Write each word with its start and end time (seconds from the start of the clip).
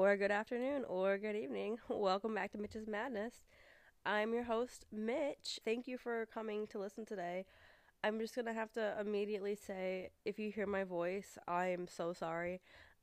or 0.00 0.16
good 0.16 0.30
afternoon, 0.30 0.82
or 0.88 1.18
good 1.18 1.36
evening. 1.36 1.76
Welcome 1.90 2.34
back 2.34 2.52
to 2.52 2.58
Mitch's 2.58 2.86
Madness. 2.86 3.44
I'm 4.06 4.32
your 4.32 4.44
host, 4.44 4.86
Mitch. 4.90 5.60
Thank 5.62 5.86
you 5.86 5.98
for 5.98 6.24
coming 6.32 6.66
to 6.68 6.78
listen 6.78 7.04
today. 7.04 7.44
I'm 8.02 8.18
just 8.18 8.34
gonna 8.34 8.54
have 8.54 8.72
to 8.72 8.96
immediately 8.98 9.54
say 9.54 10.08
if 10.24 10.38
you 10.38 10.50
hear 10.52 10.66
my 10.66 10.84
voice, 10.84 11.36
I 11.46 11.66
am 11.66 11.86
so 11.86 12.14
sorry. 12.14 12.62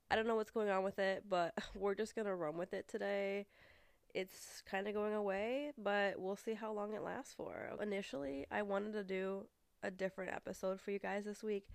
I 0.10 0.16
don't 0.16 0.26
know 0.26 0.36
what's 0.36 0.50
going 0.50 0.70
on 0.72 0.84
with 0.84 0.98
it, 0.98 1.26
but 1.30 1.54
we're 1.76 1.94
just 1.94 2.16
gonna 2.16 2.36
run 2.36 2.58
with 2.58 2.74
it 2.74 2.88
today. 2.88 3.46
It's 4.16 4.64
kind 4.68 4.88
of 4.88 4.96
going 4.96 5.14
away, 5.14 5.74
but 5.78 6.20
we'll 6.20 6.36
see 6.36 6.56
how 6.56 6.74
long 6.74 6.96
it 6.96 7.04
lasts 7.04 7.36
for. 7.38 7.74
Initially, 7.80 8.48
I 8.50 8.64
wanted 8.64 8.94
to 8.94 9.04
do 9.04 9.46
a 9.84 9.92
different 9.92 10.34
episode 10.34 10.82
for 10.82 10.90
you 10.90 10.98
guys 10.98 11.26
this 11.26 11.44
week, 11.44 11.68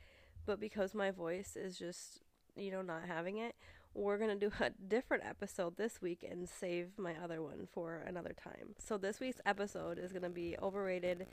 but 0.47 0.59
because 0.59 0.95
my 0.95 1.12
voice 1.12 1.55
is 1.55 1.79
just, 1.79 2.23
you 2.57 2.73
know, 2.73 2.83
not 2.83 3.03
having 3.07 3.39
it, 3.39 3.55
we're 3.95 4.19
going 4.19 4.39
to 4.39 4.49
do 4.49 4.53
a 4.61 4.71
different 4.89 5.25
episode 5.25 5.77
this 5.77 6.01
week 6.01 6.25
and 6.29 6.49
save 6.49 6.99
my 6.99 7.15
other 7.23 7.43
one 7.43 7.69
for 7.73 8.03
another 8.07 8.33
time. 8.33 8.75
So, 8.79 8.99
this 8.99 9.21
week's 9.21 9.41
episode 9.47 9.99
is 9.99 10.13
going 10.13 10.23
to 10.23 10.31
be 10.31 10.57
overrated 10.63 11.27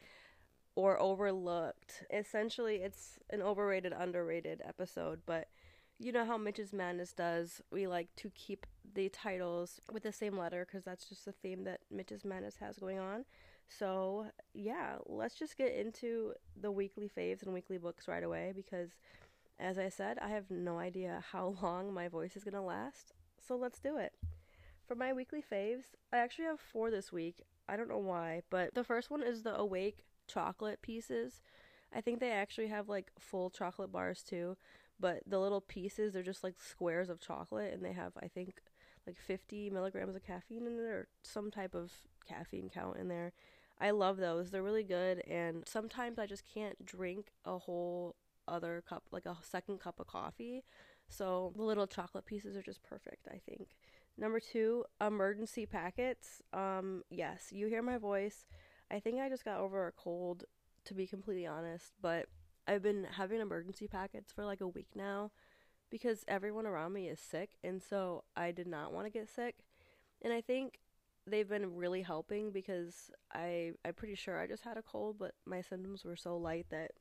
or 0.75 1.01
overlooked. 1.01 2.03
Essentially, 2.11 2.77
it's 2.77 3.19
an 3.29 3.41
overrated, 3.41 3.93
underrated 3.97 4.61
episode, 4.65 5.21
but 5.25 5.47
you 5.99 6.11
know 6.13 6.25
how 6.25 6.37
Mitch's 6.37 6.71
Madness 6.71 7.13
does. 7.13 7.61
We 7.71 7.87
like 7.87 8.07
to 8.17 8.29
keep 8.29 8.65
the 8.93 9.09
titles 9.09 9.81
with 9.91 10.03
the 10.03 10.13
same 10.13 10.37
letter 10.37 10.65
because 10.65 10.85
that's 10.85 11.05
just 11.05 11.25
the 11.25 11.33
theme 11.33 11.65
that 11.65 11.81
Mitch's 11.91 12.23
Madness 12.23 12.55
has 12.61 12.77
going 12.77 12.99
on. 12.99 13.25
So, 13.67 14.25
yeah, 14.53 14.95
let's 15.05 15.35
just 15.35 15.57
get 15.57 15.75
into 15.75 16.33
the 16.59 16.71
weekly 16.71 17.09
faves 17.15 17.43
and 17.43 17.53
weekly 17.53 17.77
books 17.77 18.07
right 18.07 18.23
away 18.23 18.51
because 18.55 18.91
as 19.59 19.77
I 19.77 19.89
said, 19.89 20.17
I 20.19 20.29
have 20.29 20.49
no 20.49 20.77
idea 20.77 21.23
how 21.31 21.55
long 21.61 21.93
my 21.93 22.07
voice 22.07 22.35
is 22.35 22.43
going 22.43 22.53
to 22.53 22.61
last, 22.61 23.13
so 23.45 23.55
let's 23.55 23.79
do 23.79 23.97
it. 23.97 24.13
For 24.87 24.95
my 24.95 25.13
weekly 25.13 25.43
faves, 25.43 25.95
I 26.11 26.17
actually 26.17 26.45
have 26.45 26.59
four 26.59 26.89
this 26.89 27.11
week. 27.11 27.43
I 27.67 27.77
don't 27.77 27.89
know 27.89 27.99
why, 27.99 28.41
but 28.49 28.73
the 28.73 28.83
first 28.83 29.11
one 29.11 29.21
is 29.21 29.43
the 29.43 29.55
Awake 29.55 30.05
chocolate 30.27 30.81
pieces. 30.81 31.41
I 31.93 32.01
think 32.01 32.19
they 32.19 32.31
actually 32.31 32.67
have 32.67 32.89
like 32.89 33.11
full 33.19 33.49
chocolate 33.49 33.91
bars 33.91 34.23
too, 34.23 34.57
but 34.99 35.21
the 35.27 35.39
little 35.39 35.61
pieces 35.61 36.13
they're 36.13 36.23
just 36.23 36.43
like 36.43 36.55
squares 36.59 37.09
of 37.09 37.19
chocolate 37.19 37.73
and 37.73 37.83
they 37.83 37.93
have, 37.93 38.13
I 38.21 38.27
think, 38.27 38.61
like 39.05 39.17
50 39.17 39.69
milligrams 39.69 40.15
of 40.15 40.23
caffeine 40.23 40.65
in 40.65 40.73
it 40.73 40.81
or 40.81 41.07
some 41.23 41.51
type 41.51 41.75
of 41.75 41.91
caffeine 42.27 42.69
count 42.73 42.97
in 42.97 43.07
there. 43.07 43.33
I 43.79 43.91
love 43.91 44.17
those. 44.17 44.51
They're 44.51 44.63
really 44.63 44.83
good, 44.83 45.19
and 45.25 45.63
sometimes 45.65 46.19
I 46.19 46.25
just 46.25 46.43
can't 46.45 46.85
drink 46.85 47.27
a 47.45 47.57
whole 47.57 48.15
other 48.51 48.83
cup, 48.87 49.03
like 49.11 49.25
a 49.25 49.37
second 49.41 49.79
cup 49.79 49.99
of 49.99 50.07
coffee. 50.07 50.63
So 51.07 51.53
the 51.55 51.63
little 51.63 51.87
chocolate 51.87 52.25
pieces 52.25 52.55
are 52.55 52.61
just 52.61 52.83
perfect, 52.83 53.27
I 53.27 53.39
think. 53.49 53.75
Number 54.17 54.39
two, 54.39 54.85
Emergen-C 55.01 55.65
packets. 55.65 56.41
Um, 56.53 57.03
yes, 57.09 57.47
you 57.51 57.67
hear 57.67 57.81
my 57.81 57.97
voice. 57.97 58.45
I 58.91 58.99
think 58.99 59.19
I 59.19 59.29
just 59.29 59.45
got 59.45 59.59
over 59.59 59.87
a 59.87 59.91
cold, 59.91 60.43
to 60.85 60.93
be 60.93 61.07
completely 61.07 61.45
honest, 61.45 61.93
but 62.01 62.27
I've 62.67 62.83
been 62.83 63.07
having 63.11 63.39
Emergen-C 63.39 63.87
packets 63.87 64.31
for 64.31 64.45
like 64.45 64.61
a 64.61 64.67
week 64.67 64.89
now 64.95 65.31
because 65.89 66.23
everyone 66.27 66.65
around 66.65 66.93
me 66.93 67.07
is 67.07 67.19
sick, 67.19 67.51
and 67.63 67.81
so 67.81 68.23
I 68.35 68.51
did 68.51 68.67
not 68.67 68.93
want 68.93 69.07
to 69.07 69.11
get 69.11 69.29
sick. 69.29 69.55
And 70.21 70.31
I 70.33 70.41
think 70.41 70.79
they've 71.25 71.47
been 71.47 71.75
really 71.75 72.01
helping 72.01 72.51
because 72.51 73.11
I 73.33 73.71
I'm 73.85 73.93
pretty 73.93 74.15
sure 74.15 74.39
I 74.39 74.47
just 74.47 74.63
had 74.63 74.77
a 74.77 74.83
cold, 74.83 75.17
but 75.19 75.33
my 75.45 75.61
symptoms 75.61 76.03
were 76.03 76.15
so 76.15 76.37
light 76.37 76.67
that 76.69 76.91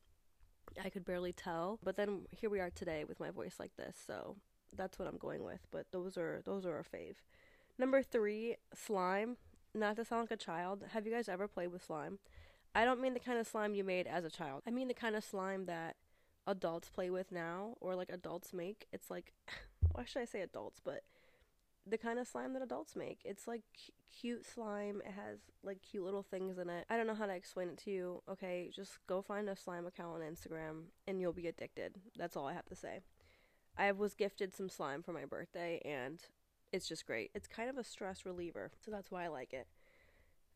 I 0.82 0.90
could 0.90 1.04
barely 1.04 1.32
tell. 1.32 1.78
But 1.82 1.96
then 1.96 2.26
here 2.30 2.50
we 2.50 2.60
are 2.60 2.70
today 2.70 3.04
with 3.04 3.20
my 3.20 3.30
voice 3.30 3.56
like 3.58 3.76
this, 3.76 3.96
so 4.06 4.36
that's 4.76 4.98
what 4.98 5.08
I'm 5.08 5.18
going 5.18 5.44
with. 5.44 5.60
But 5.70 5.86
those 5.92 6.16
are 6.16 6.40
those 6.44 6.66
are 6.66 6.76
our 6.76 6.84
fave. 6.84 7.16
Number 7.78 8.02
three, 8.02 8.56
slime. 8.74 9.36
Not 9.74 9.96
to 9.96 10.04
sound 10.04 10.22
like 10.22 10.40
a 10.40 10.42
child, 10.42 10.82
have 10.92 11.06
you 11.06 11.12
guys 11.12 11.28
ever 11.28 11.46
played 11.46 11.68
with 11.68 11.84
slime? 11.84 12.18
I 12.74 12.84
don't 12.84 13.00
mean 13.00 13.14
the 13.14 13.20
kind 13.20 13.38
of 13.38 13.46
slime 13.46 13.74
you 13.74 13.84
made 13.84 14.06
as 14.06 14.24
a 14.24 14.30
child. 14.30 14.62
I 14.66 14.70
mean 14.70 14.88
the 14.88 14.94
kind 14.94 15.14
of 15.14 15.22
slime 15.22 15.66
that 15.66 15.96
adults 16.46 16.88
play 16.88 17.10
with 17.10 17.30
now 17.30 17.74
or 17.80 17.94
like 17.94 18.10
adults 18.10 18.52
make. 18.52 18.86
It's 18.92 19.10
like 19.10 19.32
why 19.92 20.04
should 20.04 20.22
I 20.22 20.24
say 20.24 20.40
adults, 20.40 20.80
but 20.82 21.02
the 21.88 21.98
kind 21.98 22.18
of 22.18 22.26
slime 22.26 22.52
that 22.54 22.62
adults 22.62 22.96
make. 22.96 23.20
It's 23.24 23.46
like 23.46 23.62
c- 23.76 23.92
cute 24.20 24.44
slime. 24.44 25.00
It 25.04 25.12
has 25.12 25.38
like 25.62 25.78
cute 25.82 26.04
little 26.04 26.22
things 26.22 26.58
in 26.58 26.68
it. 26.68 26.84
I 26.90 26.96
don't 26.96 27.06
know 27.06 27.14
how 27.14 27.26
to 27.26 27.34
explain 27.34 27.68
it 27.68 27.78
to 27.84 27.90
you. 27.90 28.22
Okay, 28.30 28.70
just 28.74 28.98
go 29.06 29.22
find 29.22 29.48
a 29.48 29.56
slime 29.56 29.86
account 29.86 30.14
on 30.14 30.20
Instagram 30.20 30.84
and 31.06 31.20
you'll 31.20 31.32
be 31.32 31.46
addicted. 31.46 31.96
That's 32.16 32.36
all 32.36 32.46
I 32.46 32.52
have 32.54 32.66
to 32.66 32.76
say. 32.76 33.00
I 33.76 33.92
was 33.92 34.14
gifted 34.14 34.54
some 34.54 34.68
slime 34.68 35.02
for 35.02 35.12
my 35.12 35.24
birthday 35.24 35.80
and 35.84 36.20
it's 36.72 36.88
just 36.88 37.06
great. 37.06 37.30
It's 37.34 37.46
kind 37.46 37.70
of 37.70 37.78
a 37.78 37.84
stress 37.84 38.26
reliever, 38.26 38.72
so 38.84 38.90
that's 38.90 39.10
why 39.10 39.24
I 39.24 39.28
like 39.28 39.52
it. 39.52 39.66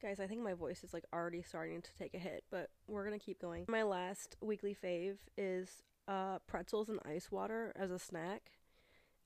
Guys, 0.00 0.19
I 0.19 0.26
think 0.26 0.43
my 0.43 0.54
voice 0.54 0.82
is 0.82 0.93
like 0.93 1.04
already 1.12 1.43
starting 1.43 1.81
to 1.81 1.94
take 1.94 2.14
a 2.14 2.19
hit, 2.19 2.44
but 2.50 2.70
we're 2.88 3.04
gonna 3.04 3.19
keep 3.19 3.41
going. 3.41 3.66
My 3.69 3.84
last 3.84 4.37
weekly 4.41 4.76
fave 4.81 5.19
is 5.38 5.84
uh, 6.09 6.41
pretzels 6.47 6.88
and 6.88 6.99
ice 7.04 7.31
water 7.31 7.72
as 7.76 7.91
a 7.91 7.99
snack. 7.99 8.50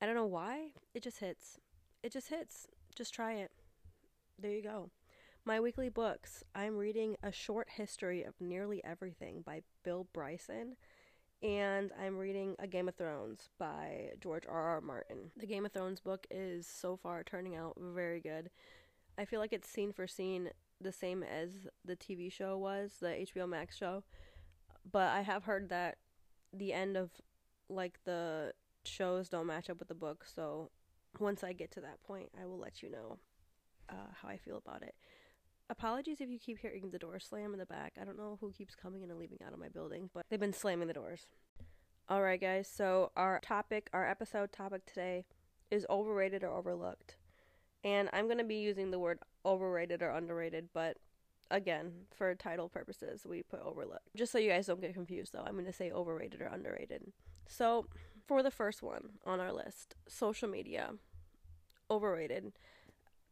I 0.00 0.06
don't 0.06 0.14
know 0.14 0.26
why, 0.26 0.72
it 0.94 1.02
just 1.02 1.20
hits 1.20 1.58
it 2.06 2.12
just 2.12 2.28
hits. 2.28 2.68
Just 2.94 3.12
try 3.12 3.34
it. 3.34 3.50
There 4.38 4.52
you 4.52 4.62
go. 4.62 4.90
My 5.44 5.58
weekly 5.58 5.88
books. 5.88 6.44
I'm 6.54 6.76
reading 6.76 7.16
A 7.20 7.32
Short 7.32 7.68
History 7.68 8.22
of 8.22 8.34
Nearly 8.40 8.82
Everything 8.84 9.42
by 9.44 9.62
Bill 9.82 10.06
Bryson. 10.12 10.76
And 11.42 11.90
I'm 12.00 12.16
reading 12.16 12.54
A 12.60 12.68
Game 12.68 12.86
of 12.86 12.94
Thrones 12.94 13.48
by 13.58 14.12
George 14.20 14.44
R. 14.48 14.68
R. 14.68 14.80
Martin. 14.80 15.32
The 15.36 15.48
Game 15.48 15.66
of 15.66 15.72
Thrones 15.72 15.98
book 15.98 16.28
is 16.30 16.68
so 16.68 16.96
far 16.96 17.24
turning 17.24 17.56
out 17.56 17.74
very 17.76 18.20
good. 18.20 18.50
I 19.18 19.24
feel 19.24 19.40
like 19.40 19.52
it's 19.52 19.68
scene 19.68 19.92
for 19.92 20.06
scene 20.06 20.50
the 20.80 20.92
same 20.92 21.24
as 21.24 21.66
the 21.84 21.96
TV 21.96 22.30
show 22.30 22.56
was, 22.56 22.92
the 23.00 23.08
HBO 23.08 23.48
Max 23.48 23.76
show. 23.76 24.04
But 24.90 25.08
I 25.08 25.22
have 25.22 25.42
heard 25.42 25.70
that 25.70 25.96
the 26.52 26.72
end 26.72 26.96
of 26.96 27.10
like 27.68 27.98
the 28.04 28.52
shows 28.84 29.28
don't 29.28 29.46
match 29.46 29.68
up 29.68 29.80
with 29.80 29.88
the 29.88 29.94
book, 29.94 30.24
so 30.24 30.70
once 31.20 31.44
I 31.44 31.52
get 31.52 31.70
to 31.72 31.80
that 31.80 32.02
point, 32.02 32.30
I 32.40 32.46
will 32.46 32.58
let 32.58 32.82
you 32.82 32.90
know 32.90 33.18
uh, 33.88 34.12
how 34.20 34.28
I 34.28 34.36
feel 34.36 34.56
about 34.56 34.82
it. 34.82 34.94
Apologies 35.68 36.20
if 36.20 36.28
you 36.28 36.38
keep 36.38 36.58
hearing 36.58 36.90
the 36.90 36.98
door 36.98 37.18
slam 37.18 37.52
in 37.52 37.58
the 37.58 37.66
back. 37.66 37.94
I 38.00 38.04
don't 38.04 38.18
know 38.18 38.38
who 38.40 38.52
keeps 38.52 38.74
coming 38.74 39.02
in 39.02 39.10
and 39.10 39.18
leaving 39.18 39.38
out 39.44 39.52
of 39.52 39.58
my 39.58 39.68
building, 39.68 40.10
but 40.14 40.24
they've 40.30 40.38
been 40.38 40.52
slamming 40.52 40.86
the 40.86 40.94
doors. 40.94 41.26
All 42.08 42.22
right, 42.22 42.40
guys. 42.40 42.68
So 42.72 43.10
our 43.16 43.40
topic, 43.40 43.90
our 43.92 44.08
episode 44.08 44.52
topic 44.52 44.86
today, 44.86 45.24
is 45.70 45.84
overrated 45.90 46.44
or 46.44 46.52
overlooked, 46.52 47.16
and 47.82 48.08
I'm 48.12 48.28
gonna 48.28 48.44
be 48.44 48.56
using 48.56 48.92
the 48.92 48.98
word 49.00 49.18
overrated 49.44 50.02
or 50.02 50.10
underrated, 50.10 50.68
but 50.72 50.98
again, 51.50 51.92
for 52.14 52.34
title 52.36 52.68
purposes, 52.68 53.26
we 53.26 53.42
put 53.42 53.60
overlooked. 53.60 54.08
Just 54.16 54.30
so 54.30 54.38
you 54.38 54.50
guys 54.50 54.66
don't 54.66 54.80
get 54.80 54.94
confused, 54.94 55.32
though, 55.32 55.42
I'm 55.44 55.56
gonna 55.56 55.72
say 55.72 55.90
overrated 55.90 56.40
or 56.40 56.46
underrated. 56.46 57.12
So 57.48 57.86
for 58.26 58.42
the 58.42 58.50
first 58.50 58.82
one 58.82 59.10
on 59.24 59.40
our 59.40 59.52
list, 59.52 59.94
social 60.08 60.48
media 60.48 60.90
overrated. 61.90 62.52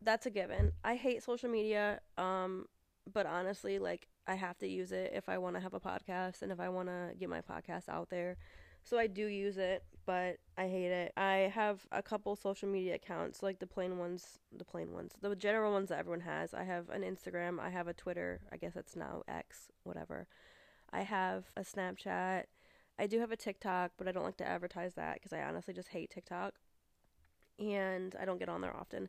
That's 0.00 0.27
a 0.27 0.31
given. 0.31 0.72
I 0.84 0.97
hate 0.97 1.22
social 1.22 1.49
media, 1.50 2.00
um, 2.19 2.66
but 3.12 3.27
honestly, 3.27 3.78
like 3.78 4.09
I 4.27 4.34
have 4.34 4.59
to 4.59 4.69
use 4.69 4.93
it 4.93 5.12
if 5.15 5.28
I 5.28 5.38
want 5.38 5.56
to 5.56 5.60
have 5.60 5.75
a 5.75 5.81
podcast 5.81 6.43
and 6.43 6.53
if 6.53 6.60
I 6.60 6.69
want 6.69 6.88
to 6.88 7.10
get 7.19 7.28
my 7.28 7.41
podcast 7.41 7.88
out 7.88 8.10
there. 8.10 8.37
So 8.82 8.99
I 8.99 9.06
do 9.06 9.27
use 9.27 9.56
it, 9.56 9.82
but 10.05 10.37
I 10.59 10.69
hate 10.69 10.91
it. 10.91 11.12
I 11.16 11.50
have 11.55 11.87
a 11.91 12.03
couple 12.03 12.37
social 12.37 12.69
media 12.69 12.97
accounts, 12.97 13.43
like 13.43 13.59
the 13.59 13.66
plain 13.66 13.99
ones, 13.99 14.38
the 14.55 14.65
plain 14.65 14.93
ones, 14.93 15.12
the 15.22 15.35
general 15.35 15.73
ones 15.73 15.88
that 15.88 15.99
everyone 15.99 16.20
has. 16.20 16.52
I 16.52 16.64
have 16.64 16.90
an 16.90 17.02
Instagram, 17.02 17.58
I 17.58 17.70
have 17.70 17.88
a 17.88 17.94
Twitter, 17.94 18.43
I 18.52 18.58
guess 18.58 18.75
that's 18.75 18.94
now 18.94 19.23
X, 19.26 19.69
whatever. 19.85 20.26
I 20.93 21.00
have 21.00 21.47
a 21.56 21.62
Snapchat. 21.62 22.44
I 22.99 23.06
do 23.06 23.19
have 23.20 23.32
a 23.32 23.37
TikTok, 23.37 23.93
but 23.96 24.06
I 24.06 24.12
don't 24.12 24.25
like 24.25 24.37
to 24.38 24.46
advertise 24.46 24.94
that 24.94 25.14
because 25.14 25.32
I 25.32 25.43
honestly 25.43 25.75
just 25.75 25.88
hate 25.88 26.11
TikTok. 26.11 26.55
And 27.58 28.14
I 28.20 28.25
don't 28.25 28.38
get 28.38 28.49
on 28.49 28.61
there 28.61 28.76
often. 28.76 29.08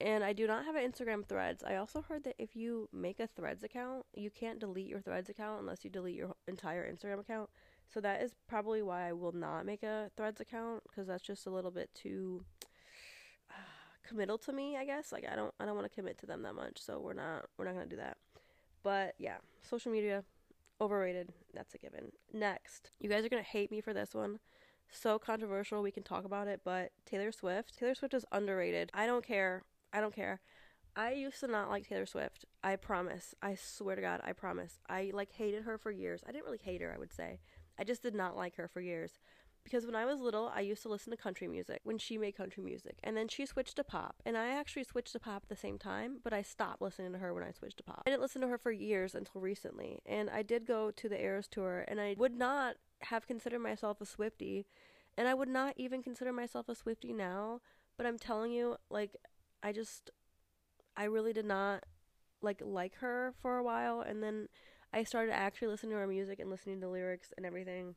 And 0.00 0.22
I 0.22 0.32
do 0.32 0.46
not 0.46 0.64
have 0.64 0.76
an 0.76 0.90
Instagram 0.90 1.26
threads. 1.26 1.64
I 1.64 1.76
also 1.76 2.02
heard 2.02 2.22
that 2.24 2.36
if 2.38 2.54
you 2.54 2.88
make 2.92 3.18
a 3.18 3.26
threads 3.26 3.64
account, 3.64 4.06
you 4.14 4.30
can't 4.30 4.60
delete 4.60 4.86
your 4.86 5.00
threads 5.00 5.28
account 5.28 5.60
unless 5.60 5.84
you 5.84 5.90
delete 5.90 6.14
your 6.14 6.36
entire 6.46 6.90
Instagram 6.90 7.18
account. 7.18 7.50
So 7.92 8.00
that 8.00 8.22
is 8.22 8.32
probably 8.46 8.82
why 8.82 9.08
I 9.08 9.12
will 9.12 9.32
not 9.32 9.66
make 9.66 9.82
a 9.82 10.10
threads 10.16 10.40
account 10.40 10.84
because 10.88 11.08
that's 11.08 11.22
just 11.22 11.46
a 11.46 11.50
little 11.50 11.72
bit 11.72 11.90
too 11.94 12.44
uh, 13.50 13.54
committal 14.06 14.38
to 14.38 14.52
me, 14.52 14.76
I 14.76 14.84
guess. 14.84 15.10
Like 15.10 15.26
I 15.30 15.34
don't 15.34 15.52
I 15.58 15.64
don't 15.64 15.74
want 15.74 15.90
to 15.90 15.94
commit 15.94 16.18
to 16.18 16.26
them 16.26 16.42
that 16.42 16.54
much. 16.54 16.80
So 16.80 17.00
we're 17.00 17.14
not 17.14 17.46
we're 17.56 17.64
not 17.64 17.74
going 17.74 17.88
to 17.88 17.96
do 17.96 18.00
that. 18.00 18.18
But 18.84 19.14
yeah, 19.18 19.38
social 19.62 19.90
media 19.90 20.22
Overrated. 20.80 21.32
That's 21.54 21.74
a 21.74 21.78
given. 21.78 22.12
Next, 22.32 22.90
you 23.00 23.08
guys 23.08 23.24
are 23.24 23.28
going 23.28 23.42
to 23.42 23.48
hate 23.48 23.70
me 23.70 23.80
for 23.80 23.92
this 23.92 24.14
one. 24.14 24.38
So 24.90 25.18
controversial, 25.18 25.82
we 25.82 25.90
can 25.90 26.02
talk 26.02 26.24
about 26.24 26.48
it, 26.48 26.60
but 26.64 26.92
Taylor 27.04 27.32
Swift. 27.32 27.76
Taylor 27.76 27.94
Swift 27.94 28.14
is 28.14 28.24
underrated. 28.32 28.90
I 28.94 29.06
don't 29.06 29.26
care. 29.26 29.64
I 29.92 30.00
don't 30.00 30.14
care. 30.14 30.40
I 30.96 31.12
used 31.12 31.40
to 31.40 31.46
not 31.46 31.68
like 31.68 31.88
Taylor 31.88 32.06
Swift. 32.06 32.44
I 32.62 32.76
promise. 32.76 33.34
I 33.42 33.54
swear 33.54 33.96
to 33.96 34.02
God, 34.02 34.20
I 34.24 34.32
promise. 34.32 34.78
I 34.88 35.10
like 35.12 35.32
hated 35.32 35.64
her 35.64 35.78
for 35.78 35.90
years. 35.90 36.22
I 36.26 36.32
didn't 36.32 36.44
really 36.44 36.60
hate 36.62 36.80
her, 36.80 36.92
I 36.94 36.98
would 36.98 37.12
say. 37.12 37.40
I 37.78 37.84
just 37.84 38.02
did 38.02 38.14
not 38.14 38.36
like 38.36 38.56
her 38.56 38.66
for 38.66 38.80
years. 38.80 39.18
Because 39.68 39.84
when 39.84 39.94
I 39.94 40.06
was 40.06 40.18
little, 40.18 40.50
I 40.54 40.60
used 40.60 40.80
to 40.84 40.88
listen 40.88 41.10
to 41.10 41.16
country 41.18 41.46
music 41.46 41.80
when 41.84 41.98
she 41.98 42.16
made 42.16 42.34
country 42.34 42.62
music. 42.62 42.96
And 43.04 43.14
then 43.14 43.28
she 43.28 43.44
switched 43.44 43.76
to 43.76 43.84
pop. 43.84 44.16
And 44.24 44.34
I 44.34 44.48
actually 44.48 44.84
switched 44.84 45.12
to 45.12 45.20
pop 45.20 45.42
at 45.42 45.50
the 45.50 45.56
same 45.56 45.76
time, 45.76 46.20
but 46.24 46.32
I 46.32 46.40
stopped 46.40 46.80
listening 46.80 47.12
to 47.12 47.18
her 47.18 47.34
when 47.34 47.42
I 47.42 47.50
switched 47.50 47.76
to 47.76 47.82
pop. 47.82 48.04
I 48.06 48.10
didn't 48.10 48.22
listen 48.22 48.40
to 48.40 48.48
her 48.48 48.56
for 48.56 48.72
years 48.72 49.14
until 49.14 49.42
recently. 49.42 50.00
And 50.06 50.30
I 50.30 50.40
did 50.40 50.66
go 50.66 50.90
to 50.90 51.08
the 51.10 51.20
Eras 51.20 51.48
tour, 51.48 51.84
and 51.86 52.00
I 52.00 52.14
would 52.16 52.34
not 52.34 52.76
have 53.02 53.26
considered 53.26 53.58
myself 53.58 54.00
a 54.00 54.04
Swiftie. 54.04 54.64
And 55.18 55.28
I 55.28 55.34
would 55.34 55.50
not 55.50 55.74
even 55.76 56.02
consider 56.02 56.32
myself 56.32 56.70
a 56.70 56.74
Swiftie 56.74 57.14
now. 57.14 57.60
But 57.98 58.06
I'm 58.06 58.18
telling 58.18 58.52
you, 58.52 58.76
like, 58.88 59.16
I 59.62 59.72
just, 59.72 60.10
I 60.96 61.04
really 61.04 61.34
did 61.34 61.44
not, 61.44 61.84
like, 62.40 62.62
like 62.64 62.94
her 63.00 63.34
for 63.42 63.58
a 63.58 63.62
while. 63.62 64.00
And 64.00 64.22
then 64.22 64.48
I 64.94 65.04
started 65.04 65.32
actually 65.34 65.68
listening 65.68 65.92
to 65.92 65.98
her 65.98 66.06
music 66.06 66.38
and 66.38 66.48
listening 66.48 66.80
to 66.80 66.88
lyrics 66.88 67.34
and 67.36 67.44
everything 67.44 67.96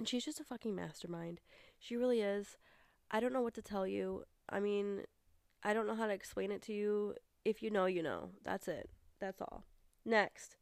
and 0.00 0.08
she's 0.08 0.24
just 0.24 0.40
a 0.40 0.44
fucking 0.44 0.74
mastermind. 0.74 1.42
She 1.78 1.94
really 1.94 2.22
is. 2.22 2.56
I 3.10 3.20
don't 3.20 3.34
know 3.34 3.42
what 3.42 3.52
to 3.52 3.62
tell 3.62 3.86
you. 3.86 4.24
I 4.48 4.58
mean, 4.58 5.02
I 5.62 5.74
don't 5.74 5.86
know 5.86 5.94
how 5.94 6.06
to 6.06 6.14
explain 6.14 6.50
it 6.50 6.62
to 6.62 6.72
you. 6.72 7.16
If 7.44 7.62
you 7.62 7.70
know, 7.70 7.84
you 7.84 8.02
know. 8.02 8.30
That's 8.42 8.66
it. 8.66 8.88
That's 9.20 9.42
all. 9.42 9.64
Next, 10.06 10.56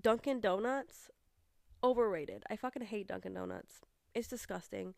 Dunkin' 0.00 0.40
Donuts. 0.40 1.10
Overrated. 1.82 2.44
I 2.48 2.56
fucking 2.56 2.84
hate 2.84 3.06
Dunkin' 3.06 3.34
Donuts. 3.34 3.82
It's 4.14 4.28
disgusting. 4.28 4.94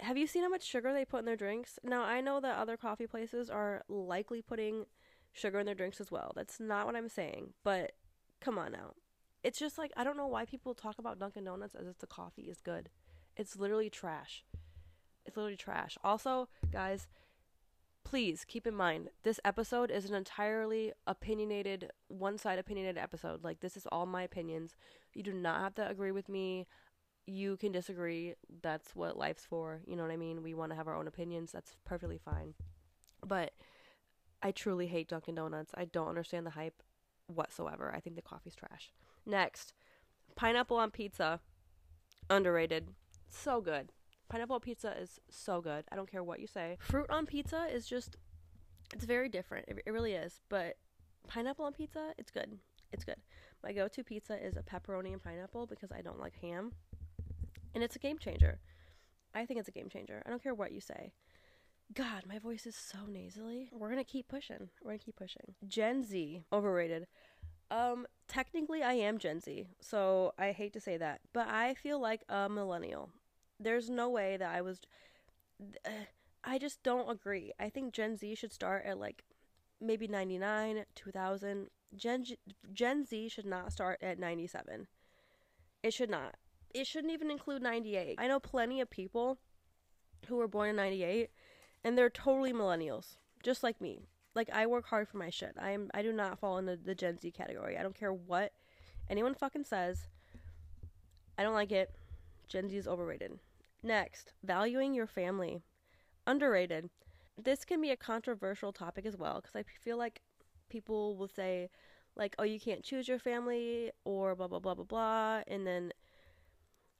Have 0.00 0.18
you 0.18 0.26
seen 0.26 0.42
how 0.42 0.50
much 0.50 0.62
sugar 0.62 0.92
they 0.92 1.06
put 1.06 1.20
in 1.20 1.24
their 1.24 1.36
drinks? 1.36 1.78
Now, 1.82 2.02
I 2.02 2.20
know 2.20 2.38
that 2.40 2.58
other 2.58 2.76
coffee 2.76 3.06
places 3.06 3.48
are 3.48 3.82
likely 3.88 4.42
putting 4.42 4.84
sugar 5.32 5.58
in 5.58 5.64
their 5.64 5.74
drinks 5.74 6.02
as 6.02 6.12
well. 6.12 6.32
That's 6.36 6.60
not 6.60 6.84
what 6.84 6.96
I'm 6.96 7.08
saying. 7.08 7.54
But 7.64 7.92
come 8.42 8.58
on 8.58 8.72
now 8.72 8.92
it's 9.42 9.58
just 9.58 9.78
like 9.78 9.92
I 9.96 10.04
don't 10.04 10.16
know 10.16 10.26
why 10.26 10.44
people 10.44 10.74
talk 10.74 10.98
about 10.98 11.18
Dunkin' 11.18 11.44
Donuts 11.44 11.74
as 11.74 11.86
if 11.86 11.98
the 11.98 12.06
coffee 12.06 12.42
is 12.42 12.60
good. 12.60 12.90
It's 13.36 13.56
literally 13.56 13.90
trash. 13.90 14.44
It's 15.24 15.36
literally 15.36 15.56
trash. 15.56 15.96
Also, 16.02 16.48
guys, 16.72 17.08
please 18.04 18.44
keep 18.44 18.66
in 18.66 18.74
mind 18.74 19.10
this 19.22 19.40
episode 19.44 19.90
is 19.90 20.08
an 20.08 20.14
entirely 20.14 20.92
opinionated, 21.06 21.90
one-side 22.08 22.58
opinionated 22.58 22.98
episode. 23.00 23.44
Like 23.44 23.60
this 23.60 23.76
is 23.76 23.86
all 23.90 24.06
my 24.06 24.22
opinions. 24.22 24.76
You 25.14 25.22
do 25.22 25.32
not 25.32 25.60
have 25.60 25.74
to 25.76 25.88
agree 25.88 26.12
with 26.12 26.28
me. 26.28 26.66
You 27.26 27.56
can 27.56 27.72
disagree. 27.72 28.34
That's 28.62 28.94
what 28.94 29.16
life's 29.16 29.44
for. 29.44 29.82
You 29.86 29.96
know 29.96 30.02
what 30.02 30.12
I 30.12 30.16
mean? 30.16 30.42
We 30.42 30.54
want 30.54 30.72
to 30.72 30.76
have 30.76 30.88
our 30.88 30.96
own 30.96 31.06
opinions. 31.06 31.52
That's 31.52 31.76
perfectly 31.84 32.18
fine. 32.18 32.54
But 33.24 33.52
I 34.42 34.50
truly 34.50 34.86
hate 34.86 35.08
Dunkin' 35.08 35.34
Donuts. 35.34 35.72
I 35.76 35.84
don't 35.84 36.08
understand 36.08 36.46
the 36.46 36.50
hype 36.50 36.82
whatsoever. 37.26 37.92
I 37.94 38.00
think 38.00 38.16
the 38.16 38.22
coffee's 38.22 38.54
trash. 38.54 38.90
Next, 39.30 39.72
pineapple 40.34 40.76
on 40.76 40.90
pizza. 40.90 41.38
Underrated. 42.28 42.88
So 43.28 43.60
good. 43.60 43.92
Pineapple 44.28 44.58
pizza 44.58 44.92
is 45.00 45.20
so 45.30 45.60
good. 45.60 45.84
I 45.92 45.94
don't 45.94 46.10
care 46.10 46.24
what 46.24 46.40
you 46.40 46.48
say. 46.48 46.78
Fruit 46.80 47.06
on 47.08 47.26
pizza 47.26 47.68
is 47.72 47.86
just, 47.86 48.16
it's 48.92 49.04
very 49.04 49.28
different. 49.28 49.68
It, 49.68 49.82
it 49.86 49.92
really 49.92 50.14
is. 50.14 50.40
But 50.48 50.78
pineapple 51.28 51.64
on 51.64 51.72
pizza, 51.72 52.12
it's 52.18 52.32
good. 52.32 52.58
It's 52.92 53.04
good. 53.04 53.18
My 53.62 53.72
go 53.72 53.86
to 53.86 54.02
pizza 54.02 54.34
is 54.44 54.56
a 54.56 54.62
pepperoni 54.62 55.12
and 55.12 55.22
pineapple 55.22 55.66
because 55.66 55.92
I 55.92 56.02
don't 56.02 56.18
like 56.18 56.34
ham. 56.42 56.72
And 57.72 57.84
it's 57.84 57.94
a 57.94 58.00
game 58.00 58.18
changer. 58.18 58.58
I 59.32 59.46
think 59.46 59.60
it's 59.60 59.68
a 59.68 59.72
game 59.72 59.88
changer. 59.88 60.24
I 60.26 60.30
don't 60.30 60.42
care 60.42 60.54
what 60.54 60.72
you 60.72 60.80
say. 60.80 61.12
God, 61.94 62.24
my 62.26 62.38
voice 62.40 62.66
is 62.66 62.74
so 62.74 62.98
nasally. 63.08 63.68
We're 63.72 63.90
gonna 63.90 64.04
keep 64.04 64.28
pushing. 64.28 64.70
We're 64.82 64.92
gonna 64.92 64.98
keep 64.98 65.16
pushing. 65.16 65.54
Gen 65.66 66.04
Z, 66.04 66.42
overrated. 66.52 67.06
Um, 67.70 68.06
technically, 68.26 68.82
I 68.82 68.94
am 68.94 69.18
Gen 69.18 69.40
Z, 69.40 69.68
so 69.80 70.32
I 70.38 70.52
hate 70.52 70.72
to 70.72 70.80
say 70.80 70.96
that, 70.96 71.20
but 71.32 71.48
I 71.48 71.74
feel 71.74 72.00
like 72.00 72.24
a 72.28 72.48
millennial. 72.48 73.10
There's 73.58 73.88
no 73.88 74.08
way 74.08 74.36
that 74.36 74.54
I 74.54 74.60
was. 74.60 74.80
I 76.42 76.58
just 76.58 76.82
don't 76.82 77.10
agree. 77.10 77.52
I 77.60 77.68
think 77.68 77.92
Gen 77.92 78.16
Z 78.16 78.34
should 78.34 78.52
start 78.52 78.86
at 78.86 78.98
like 78.98 79.24
maybe 79.80 80.08
99, 80.08 80.84
2000. 80.94 81.68
Gen, 81.96 82.24
Gen 82.72 83.04
Z 83.04 83.28
should 83.28 83.46
not 83.46 83.72
start 83.72 83.98
at 84.00 84.18
97. 84.18 84.86
It 85.82 85.92
should 85.92 86.08
not. 86.08 86.36
It 86.72 86.86
shouldn't 86.86 87.12
even 87.12 87.30
include 87.30 87.62
98. 87.62 88.16
I 88.18 88.26
know 88.26 88.40
plenty 88.40 88.80
of 88.80 88.88
people 88.88 89.38
who 90.28 90.36
were 90.36 90.48
born 90.48 90.70
in 90.70 90.76
98 90.76 91.30
and 91.84 91.98
they're 91.98 92.08
totally 92.08 92.52
millennials, 92.52 93.16
just 93.42 93.62
like 93.62 93.80
me 93.80 94.06
like 94.34 94.50
I 94.52 94.66
work 94.66 94.86
hard 94.86 95.08
for 95.08 95.18
my 95.18 95.30
shit. 95.30 95.56
I 95.60 95.70
am 95.70 95.90
I 95.94 96.02
do 96.02 96.12
not 96.12 96.38
fall 96.38 96.58
into 96.58 96.76
the 96.76 96.94
Gen 96.94 97.18
Z 97.18 97.30
category. 97.32 97.76
I 97.76 97.82
don't 97.82 97.98
care 97.98 98.12
what 98.12 98.52
anyone 99.08 99.34
fucking 99.34 99.64
says. 99.64 100.08
I 101.38 101.42
don't 101.42 101.54
like 101.54 101.72
it. 101.72 101.90
Gen 102.48 102.68
Z 102.68 102.76
is 102.76 102.88
overrated. 102.88 103.38
Next, 103.82 104.32
valuing 104.44 104.94
your 104.94 105.06
family. 105.06 105.62
Underrated. 106.26 106.90
This 107.42 107.64
can 107.64 107.80
be 107.80 107.90
a 107.90 107.96
controversial 107.96 108.72
topic 108.72 109.06
as 109.06 109.16
well 109.16 109.40
because 109.40 109.56
I 109.56 109.62
feel 109.62 109.96
like 109.96 110.20
people 110.68 111.16
will 111.16 111.28
say 111.28 111.70
like, 112.16 112.34
"Oh, 112.38 112.44
you 112.44 112.60
can't 112.60 112.84
choose 112.84 113.08
your 113.08 113.18
family," 113.18 113.90
or 114.04 114.34
blah 114.34 114.48
blah 114.48 114.58
blah 114.58 114.74
blah 114.74 114.84
blah, 114.84 115.42
and 115.46 115.66
then 115.66 115.92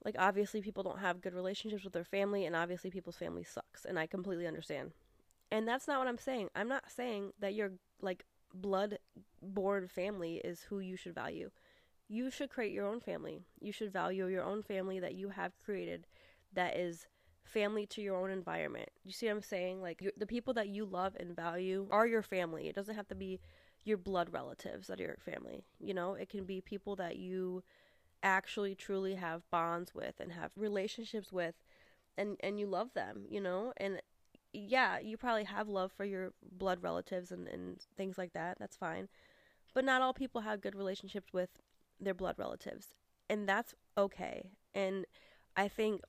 like 0.05 0.17
obviously 0.19 0.63
people 0.63 0.83
don't 0.83 1.01
have 1.01 1.21
good 1.21 1.35
relationships 1.35 1.85
with 1.85 1.93
their 1.93 2.05
family 2.05 2.47
and 2.47 2.57
obviously 2.57 2.91
people's 2.91 3.17
family 3.17 3.45
sucks 3.45 3.85
and 3.85 3.99
I 3.99 4.07
completely 4.07 4.47
understand. 4.47 4.93
And 5.51 5.67
that's 5.67 5.89
not 5.89 5.99
what 5.99 6.09
I'm 6.09 6.19
saying. 6.19 6.49
I'm 6.55 6.69
not 6.69 6.91
saying 6.91 7.33
that 7.41 7.55
your 7.55 7.73
like 8.01 8.25
blood 8.55 8.99
born 9.43 9.89
family 9.89 10.41
is 10.45 10.63
who 10.63 10.79
you 10.81 10.97
should 10.97 11.15
value. 11.15 11.51
You 12.09 12.31
should 12.31 12.51
create 12.51 12.73
your 12.73 12.87
own 12.87 13.01
family. 13.01 13.45
You 13.61 13.73
should 13.73 13.93
value 13.93 14.27
your 14.29 14.45
own 14.45 14.63
family 14.63 15.01
that 15.01 15.15
you 15.15 15.31
have 15.31 15.59
created 15.65 16.07
that 16.53 16.77
is 16.77 17.07
family 17.45 17.87
to 17.87 18.03
your 18.03 18.17
own 18.23 18.31
environment. 18.31 18.91
You 19.05 19.13
see 19.13 19.27
what 19.27 19.33
I'm 19.37 19.43
saying? 19.43 19.83
Like 19.83 20.03
the 20.17 20.27
people 20.27 20.55
that 20.55 20.69
you 20.69 20.85
love 20.85 21.17
and 21.19 21.35
value 21.37 21.89
are 21.91 22.07
your 22.07 22.23
family. 22.23 22.69
It 22.69 22.75
doesn't 22.77 22.97
have 22.97 23.09
to 23.09 23.15
be 23.15 23.41
your 23.85 23.99
blood 23.99 24.33
relatives 24.33 24.89
that 24.89 25.01
are 25.01 25.05
your 25.05 25.19
family. 25.25 25.65
You 25.81 25.95
know, 25.95 26.15
it 26.15 26.29
can 26.29 26.45
be 26.45 26.61
people 26.61 26.97
that 26.97 27.17
you 27.17 27.63
actually 28.23 28.75
truly 28.75 29.15
have 29.17 29.49
bonds 29.51 29.95
with 29.95 30.21
and 30.21 30.33
have 30.33 30.51
relationships 30.57 31.33
with 31.33 31.55
and 32.19 32.37
and 32.41 32.59
you 32.61 32.67
love 32.67 32.93
them, 32.95 33.25
you 33.29 33.41
know? 33.41 33.73
And 33.77 34.01
yeah, 34.53 34.99
you 34.99 35.17
probably 35.17 35.45
have 35.45 35.69
love 35.69 35.93
for 35.93 36.05
your 36.05 36.33
blood 36.43 36.83
relatives 36.83 37.31
and, 37.31 37.47
and 37.49 37.79
things 37.97 38.19
like 38.19 38.33
that. 38.33 38.59
That's 38.59 38.77
fine. 38.77 39.09
But 39.75 39.85
not 39.85 40.03
all 40.03 40.13
people 40.13 40.41
have 40.41 40.61
good 40.61 40.75
relationships 40.75 41.33
with 41.33 41.51
their 42.01 42.15
blood 42.15 42.37
relatives. 42.39 42.89
And 43.29 43.49
that's 43.49 43.75
okay. 43.97 44.51
And 44.75 45.07
I 45.57 45.69
think 45.69 46.03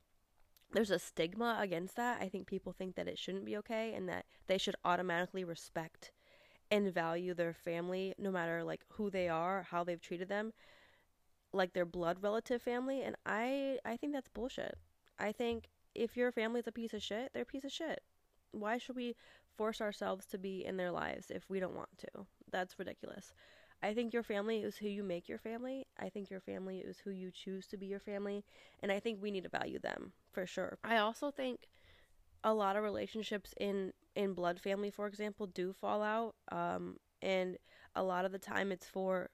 there's 0.73 0.89
a 0.89 0.97
stigma 0.97 1.57
against 1.59 1.95
that. 1.97 2.21
I 2.21 2.29
think 2.29 2.47
people 2.47 2.73
think 2.73 2.95
that 2.95 3.07
it 3.07 3.19
shouldn't 3.19 3.45
be 3.45 3.57
okay 3.57 3.93
and 3.93 4.09
that 4.09 4.25
they 4.47 4.57
should 4.57 4.75
automatically 4.83 5.43
respect 5.43 6.11
and 6.71 6.93
value 6.93 7.33
their 7.33 7.53
family 7.53 8.15
no 8.17 8.31
matter 8.31 8.63
like 8.63 8.81
who 8.93 9.09
they 9.09 9.27
are, 9.27 9.67
how 9.69 9.83
they've 9.83 10.01
treated 10.01 10.29
them, 10.29 10.53
like 11.53 11.73
their 11.73 11.85
blood 11.85 12.17
relative 12.21 12.61
family. 12.61 13.03
And 13.03 13.15
I 13.25 13.77
I 13.85 13.97
think 13.97 14.13
that's 14.13 14.29
bullshit. 14.29 14.77
I 15.19 15.31
think 15.33 15.67
if 15.93 16.15
your 16.15 16.31
family's 16.31 16.67
a 16.67 16.71
piece 16.71 16.93
of 16.93 17.03
shit, 17.03 17.31
they're 17.33 17.43
a 17.43 17.45
piece 17.45 17.65
of 17.65 17.71
shit 17.71 18.01
why 18.51 18.77
should 18.77 18.95
we 18.95 19.15
force 19.57 19.81
ourselves 19.81 20.25
to 20.27 20.37
be 20.37 20.65
in 20.65 20.77
their 20.77 20.91
lives 20.91 21.31
if 21.31 21.49
we 21.49 21.59
don't 21.59 21.75
want 21.75 21.89
to? 21.99 22.25
That's 22.51 22.77
ridiculous. 22.79 23.33
I 23.83 23.93
think 23.93 24.13
your 24.13 24.23
family 24.23 24.59
is 24.59 24.77
who 24.77 24.87
you 24.87 25.03
make 25.03 25.27
your 25.27 25.39
family. 25.39 25.85
I 25.99 26.09
think 26.09 26.29
your 26.29 26.39
family 26.39 26.79
is 26.79 26.99
who 26.99 27.11
you 27.11 27.31
choose 27.31 27.65
to 27.67 27.77
be 27.77 27.87
your 27.87 27.99
family. 27.99 28.43
And 28.81 28.91
I 28.91 28.99
think 28.99 29.21
we 29.21 29.31
need 29.31 29.43
to 29.43 29.49
value 29.49 29.79
them 29.79 30.13
for 30.31 30.45
sure. 30.45 30.77
I 30.83 30.97
also 30.97 31.31
think 31.31 31.67
a 32.43 32.53
lot 32.53 32.75
of 32.75 32.83
relationships 32.83 33.53
in, 33.59 33.93
in 34.15 34.33
blood 34.33 34.59
family, 34.59 34.89
for 34.91 35.07
example, 35.07 35.47
do 35.47 35.73
fall 35.73 36.01
out. 36.01 36.35
Um, 36.51 36.97
and 37.21 37.57
a 37.95 38.03
lot 38.03 38.25
of 38.25 38.31
the 38.31 38.39
time 38.39 38.71
it's 38.71 38.87
for 38.87 39.29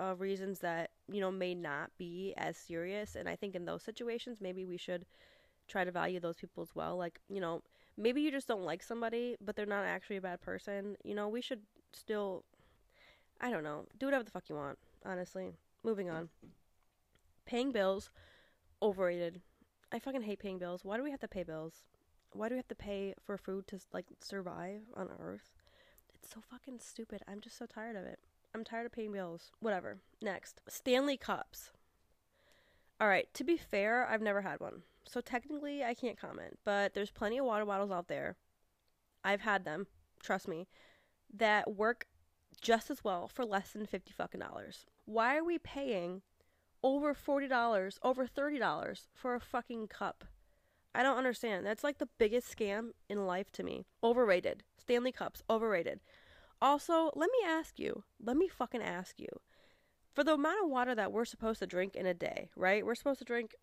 uh, 0.00 0.14
reasons 0.16 0.60
that, 0.60 0.90
you 1.10 1.20
know, 1.20 1.30
may 1.30 1.54
not 1.54 1.90
be 1.98 2.34
as 2.36 2.56
serious. 2.56 3.16
And 3.16 3.28
I 3.28 3.36
think 3.36 3.54
in 3.54 3.64
those 3.64 3.82
situations, 3.82 4.40
maybe 4.40 4.64
we 4.64 4.76
should 4.78 5.04
try 5.68 5.84
to 5.84 5.92
value 5.92 6.20
those 6.20 6.36
people 6.36 6.62
as 6.62 6.74
well. 6.74 6.96
Like, 6.96 7.20
you 7.28 7.40
know, 7.40 7.62
maybe 7.98 8.22
you 8.22 8.30
just 8.30 8.48
don't 8.48 8.64
like 8.64 8.82
somebody, 8.82 9.36
but 9.44 9.56
they're 9.56 9.66
not 9.66 9.84
actually 9.84 10.16
a 10.16 10.22
bad 10.22 10.40
person. 10.40 10.96
You 11.04 11.14
know, 11.14 11.28
we 11.28 11.42
should 11.42 11.60
still, 11.92 12.44
I 13.40 13.50
don't 13.50 13.64
know, 13.64 13.84
do 13.98 14.06
whatever 14.06 14.24
the 14.24 14.30
fuck 14.30 14.48
you 14.48 14.54
want, 14.54 14.78
honestly. 15.04 15.50
Moving 15.84 16.08
on. 16.08 16.28
Paying 17.44 17.72
bills, 17.72 18.10
overrated. 18.80 19.40
I 19.92 19.98
fucking 19.98 20.22
hate 20.22 20.38
paying 20.38 20.58
bills. 20.58 20.84
Why 20.84 20.96
do 20.96 21.02
we 21.02 21.10
have 21.10 21.20
to 21.20 21.28
pay 21.28 21.42
bills? 21.42 21.82
Why 22.32 22.48
do 22.48 22.54
we 22.54 22.58
have 22.58 22.68
to 22.68 22.74
pay 22.74 23.14
for 23.24 23.36
food 23.36 23.66
to, 23.68 23.80
like, 23.92 24.06
survive 24.20 24.82
on 24.94 25.08
Earth? 25.18 25.50
It's 26.14 26.32
so 26.32 26.40
fucking 26.40 26.78
stupid. 26.80 27.22
I'm 27.26 27.40
just 27.40 27.58
so 27.58 27.66
tired 27.66 27.96
of 27.96 28.04
it. 28.04 28.18
I'm 28.54 28.64
tired 28.64 28.86
of 28.86 28.92
paying 28.92 29.12
bills. 29.12 29.50
Whatever. 29.60 29.98
Next. 30.22 30.60
Stanley 30.68 31.16
Cups. 31.16 31.70
Alright, 33.00 33.32
to 33.34 33.44
be 33.44 33.56
fair, 33.56 34.06
I've 34.06 34.20
never 34.20 34.42
had 34.42 34.60
one 34.60 34.82
so 35.08 35.20
technically 35.20 35.82
I 35.82 35.94
can't 35.94 36.18
comment, 36.18 36.58
but 36.64 36.94
there's 36.94 37.10
plenty 37.10 37.38
of 37.38 37.46
water 37.46 37.64
bottles 37.64 37.90
out 37.90 38.08
there. 38.08 38.36
I've 39.24 39.40
had 39.40 39.64
them, 39.64 39.86
trust 40.22 40.48
me, 40.48 40.68
that 41.34 41.74
work 41.74 42.06
just 42.60 42.90
as 42.90 43.04
well 43.04 43.28
for 43.28 43.44
less 43.44 43.70
than 43.70 43.86
50 43.86 44.12
fucking 44.12 44.40
dollars. 44.40 44.86
Why 45.04 45.36
are 45.36 45.44
we 45.44 45.58
paying 45.58 46.22
over 46.82 47.14
$40, 47.14 47.98
over 48.02 48.26
$30 48.26 49.06
for 49.14 49.34
a 49.34 49.40
fucking 49.40 49.88
cup 49.88 50.24
I 50.94 51.02
don't 51.02 51.18
understand. 51.18 51.64
That's 51.64 51.84
like 51.84 51.98
the 51.98 52.08
biggest 52.18 52.54
scam 52.54 52.90
in 53.08 53.26
life 53.26 53.52
to 53.52 53.62
me. 53.62 53.84
Overrated. 54.02 54.64
Stanley 54.78 55.12
Cups, 55.12 55.42
overrated. 55.48 56.00
Also, 56.60 57.12
let 57.14 57.30
me 57.30 57.46
ask 57.46 57.78
you, 57.78 58.02
let 58.20 58.36
me 58.36 58.48
fucking 58.48 58.82
ask 58.82 59.20
you, 59.20 59.28
for 60.12 60.24
the 60.24 60.34
amount 60.34 60.64
of 60.64 60.70
water 60.70 60.94
that 60.94 61.12
we're 61.12 61.24
supposed 61.24 61.60
to 61.60 61.66
drink 61.66 61.94
in 61.94 62.06
a 62.06 62.14
day, 62.14 62.50
right? 62.56 62.84
We're 62.84 62.96
supposed 62.96 63.20
to 63.20 63.24
drink, 63.24 63.54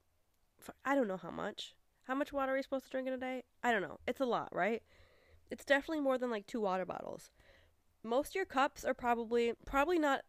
I 0.84 0.96
don't 0.96 1.08
know 1.08 1.18
how 1.18 1.32
much. 1.32 1.74
How 2.04 2.16
much 2.16 2.32
water 2.32 2.54
are 2.54 2.56
we 2.56 2.62
supposed 2.62 2.86
to 2.86 2.92
drink 2.92 3.08
in 3.08 3.14
a 3.14 3.18
day? 3.18 3.44
I 3.64 3.72
don't 3.72 3.82
know. 3.82 4.00
It's 4.08 4.20
a 4.20 4.26
lot, 4.26 4.50
right? 4.52 4.84
It's 5.50 5.66
definitely 5.66 6.02
more 6.02 6.18
than 6.18 6.30
like 6.30 6.48
two 6.48 6.62
water 6.62 6.86
bottles. 6.86 7.30
Most 8.04 8.30
of 8.30 8.36
your 8.36 8.46
cups 8.46 8.86
are 8.86 8.94
probably 8.94 9.54
probably 9.66 9.98
not 9.98 10.22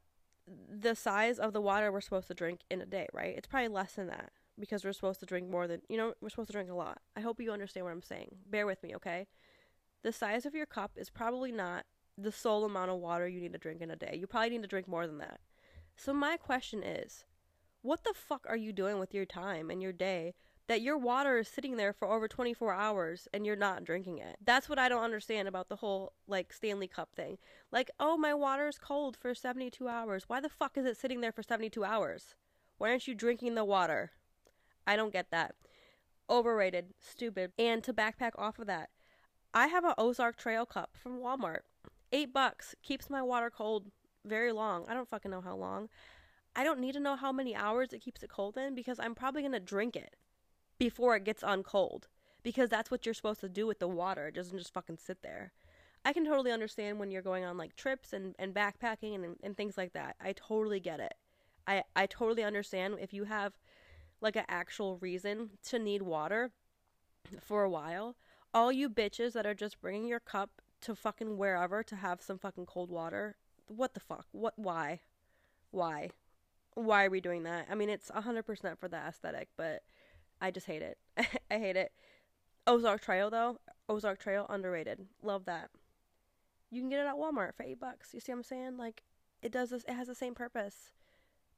the 0.47 0.95
size 0.95 1.39
of 1.39 1.53
the 1.53 1.61
water 1.61 1.91
we're 1.91 2.01
supposed 2.01 2.29
to 2.29 2.35
drink 2.35 2.61
in 2.71 2.81
a 2.81 2.87
day, 2.87 3.07
right? 3.13 3.35
It's 3.37 3.49
probably 3.49 3.69
less 3.69 3.95
than 3.95 4.07
that 4.07 4.31
because 4.59 4.85
we're 4.85 4.93
supposed 4.93 5.21
to 5.21 5.27
drink 5.27 5.51
more 5.51 5.67
than, 5.67 5.83
you 5.89 5.97
know, 5.97 6.15
we're 6.21 6.31
supposed 6.31 6.49
to 6.49 6.53
drink 6.53 6.71
a 6.71 6.75
lot. 6.75 6.99
I 7.17 7.21
hope 7.21 7.41
you 7.41 7.53
understand 7.53 7.85
what 7.85 7.93
I'm 7.93 8.03
saying. 8.03 8.37
Bear 8.49 8.67
with 8.67 8.83
me, 8.83 8.95
okay? 8.97 9.27
The 10.03 10.13
size 10.13 10.47
of 10.47 10.55
your 10.55 10.67
cup 10.67 10.93
is 10.97 11.11
probably 11.11 11.53
not 11.53 11.85
the 12.17 12.33
sole 12.33 12.65
amount 12.65 12.91
of 12.91 12.99
water 12.99 13.29
you 13.29 13.41
need 13.41 13.53
to 13.53 13.59
drink 13.59 13.83
in 13.83 13.91
a 13.91 13.97
day. 13.97 14.17
You 14.19 14.27
probably 14.27 14.51
need 14.51 14.63
to 14.63 14.69
drink 14.69 14.89
more 14.89 15.07
than 15.07 15.19
that. 15.19 15.41
So, 15.97 16.13
my 16.13 16.37
question 16.37 16.83
is 16.83 17.25
what 17.87 18.03
the 18.05 18.13
fuck 18.15 18.45
are 18.49 18.57
you 18.57 18.73
doing 18.73 18.99
with 18.99 19.15
your 19.15 19.25
time 19.25 19.71
and 19.71 19.81
your 19.81 19.93
day 19.93 20.35
that 20.69 20.83
your 20.83 20.99
water 20.99 21.39
is 21.39 21.47
sitting 21.47 21.77
there 21.77 21.93
for 21.93 22.09
over 22.09 22.27
24 22.27 22.75
hours 22.75 23.29
and 23.33 23.47
you're 23.47 23.55
not 23.55 23.85
drinking 23.85 24.19
it. 24.19 24.37
That's 24.45 24.69
what 24.69 24.81
I 24.81 24.89
don't 24.89 25.05
understand 25.05 25.47
about 25.47 25.69
the 25.69 25.77
whole 25.77 26.13
like 26.27 26.53
Stanley 26.53 26.89
Cup 26.89 27.11
thing. 27.15 27.39
Like, 27.71 27.91
oh, 28.01 28.17
my 28.17 28.35
water 28.35 28.67
is 28.67 28.79
cold 28.79 29.17
for 29.17 29.33
72 29.35 29.87
hours. 29.87 30.25
Why 30.27 30.41
the 30.41 30.49
fuck 30.49 30.77
is 30.77 30.85
it 30.85 30.97
sitting 30.97 31.21
there 31.21 31.31
for 31.31 31.45
72 31.45 31.85
hours? 31.85 32.35
Why 32.79 32.91
aren't 32.91 33.07
you 33.07 33.15
drinking 33.15 33.55
the 33.55 33.65
water? 33.65 34.11
I 34.87 34.97
don't 34.97 35.13
get 35.13 35.31
that. 35.31 35.55
Overrated, 36.29 36.87
stupid. 36.99 37.53
And 37.57 37.85
to 37.85 37.93
backpack 37.93 38.33
off 38.37 38.59
of 38.59 38.67
that, 38.67 38.91
I 39.55 39.69
have 39.69 39.85
an 39.85 39.95
Ozark 39.97 40.37
Trail 40.37 40.67
cup 40.67 40.91
from 41.01 41.21
Walmart. 41.21 41.61
8 42.11 42.33
bucks 42.33 42.75
keeps 42.83 43.09
my 43.09 43.23
water 43.23 43.51
cold 43.51 43.93
very 44.25 44.51
long. 44.51 44.85
I 44.89 44.95
don't 44.95 45.09
fucking 45.09 45.31
know 45.31 45.41
how 45.41 45.55
long. 45.55 45.89
I 46.57 46.65
don't 46.65 46.81
need 46.81 46.95
to 46.95 47.01
know 47.01 47.17
how 47.17 47.33
many 47.33 47.55
hours 47.55 47.93
it 47.93 48.01
keeps 48.01 48.23
it 48.23 48.31
cold 48.31 48.57
in 48.57 48.75
because 48.75 48.99
I'm 48.99 49.15
probably 49.15 49.43
going 49.43 49.53
to 49.53 49.61
drink 49.61 49.95
it 49.95 50.17
before 50.79 51.15
it 51.15 51.25
gets 51.25 51.45
on 51.45 51.63
cold 51.63 52.09
because 52.43 52.71
that's 52.71 52.91
what 52.91 53.05
you're 53.05 53.15
supposed 53.15 53.41
to 53.41 53.49
do 53.49 53.67
with 53.67 53.79
the 53.79 53.87
water. 53.89 54.29
It 54.29 54.35
doesn't 54.35 54.57
just 54.57 54.73
fucking 54.73 54.97
sit 54.97 55.23
there. 55.23 55.53
I 56.03 56.15
can 56.15 56.25
totally 56.25 56.53
understand 56.53 56.99
when 56.99 57.11
you're 57.11 57.21
going 57.21 57.45
on 57.45 57.59
like 57.59 57.77
trips 57.77 58.15
and, 58.15 58.35
and 58.39 58.55
backpacking 58.55 59.15
and, 59.17 59.37
and 59.43 59.55
things 59.55 59.77
like 59.77 59.93
that. 59.93 60.17
I 60.19 60.33
totally 60.33 60.81
get 60.81 60.99
it. 60.99 61.15
I, 61.67 61.83
I 61.95 62.07
totally 62.07 62.43
understand 62.43 62.97
if 63.01 63.13
you 63.13 63.25
have 63.25 63.59
like 64.23 64.37
an 64.37 64.45
actual 64.49 64.97
reason 64.99 65.51
to 65.65 65.79
need 65.79 66.03
water 66.03 66.53
for 67.41 67.65
a 67.65 67.71
while. 67.71 68.17
All 68.55 68.73
you 68.73 68.89
bitches 68.89 69.35
that 69.35 69.45
are 69.47 69.55
just 69.55 69.81
bringing 69.81 70.07
your 70.07 70.21
cup 70.21 70.63
to 70.83 70.95
fucking 70.95 71.37
wherever 71.37 71.83
to 71.83 71.97
have 71.97 72.23
some 72.23 72.39
fucking 72.39 72.67
cold 72.67 72.91
water. 72.91 73.37
What 73.67 73.93
the 73.93 74.01
fuck? 74.01 74.27
What? 74.33 74.55
Why? 74.57 75.01
Why? 75.71 76.11
Why 76.77 77.07
are 77.07 77.11
we 77.11 77.21
doing 77.21 77.43
that? 77.43 77.67
I 77.69 77.75
mean, 77.75 77.89
it's 77.89 78.11
100% 78.11 78.79
for 78.79 78.87
the 78.87 78.97
aesthetic, 78.97 79.49
but 79.57 79.83
I 80.41 80.51
just 80.51 80.67
hate 80.67 80.83
it. 80.83 80.99
I 81.51 81.59
hate 81.59 81.77
it. 81.77 81.91
Ozark 82.67 83.01
Trail 83.01 83.31
though, 83.31 83.59
Ozark 83.89 84.19
Trail 84.19 84.47
underrated. 84.49 85.07
Love 85.23 85.45
that. 85.47 85.71
You 86.71 86.81
can 86.81 86.91
get 86.91 87.01
it 87.01 87.07
at 87.07 87.15
Walmart 87.15 87.55
for 87.55 87.63
eight 87.63 87.81
bucks. 87.81 88.13
You 88.13 88.21
see 88.21 88.33
what 88.33 88.39
I'm 88.39 88.43
saying? 88.45 88.77
Like 88.77 89.05
it 89.41 89.53
does 89.53 89.71
this. 89.71 89.85
It 89.85 89.95
has 89.95 90.09
the 90.09 90.15
same 90.15 90.35
purpose. 90.35 90.93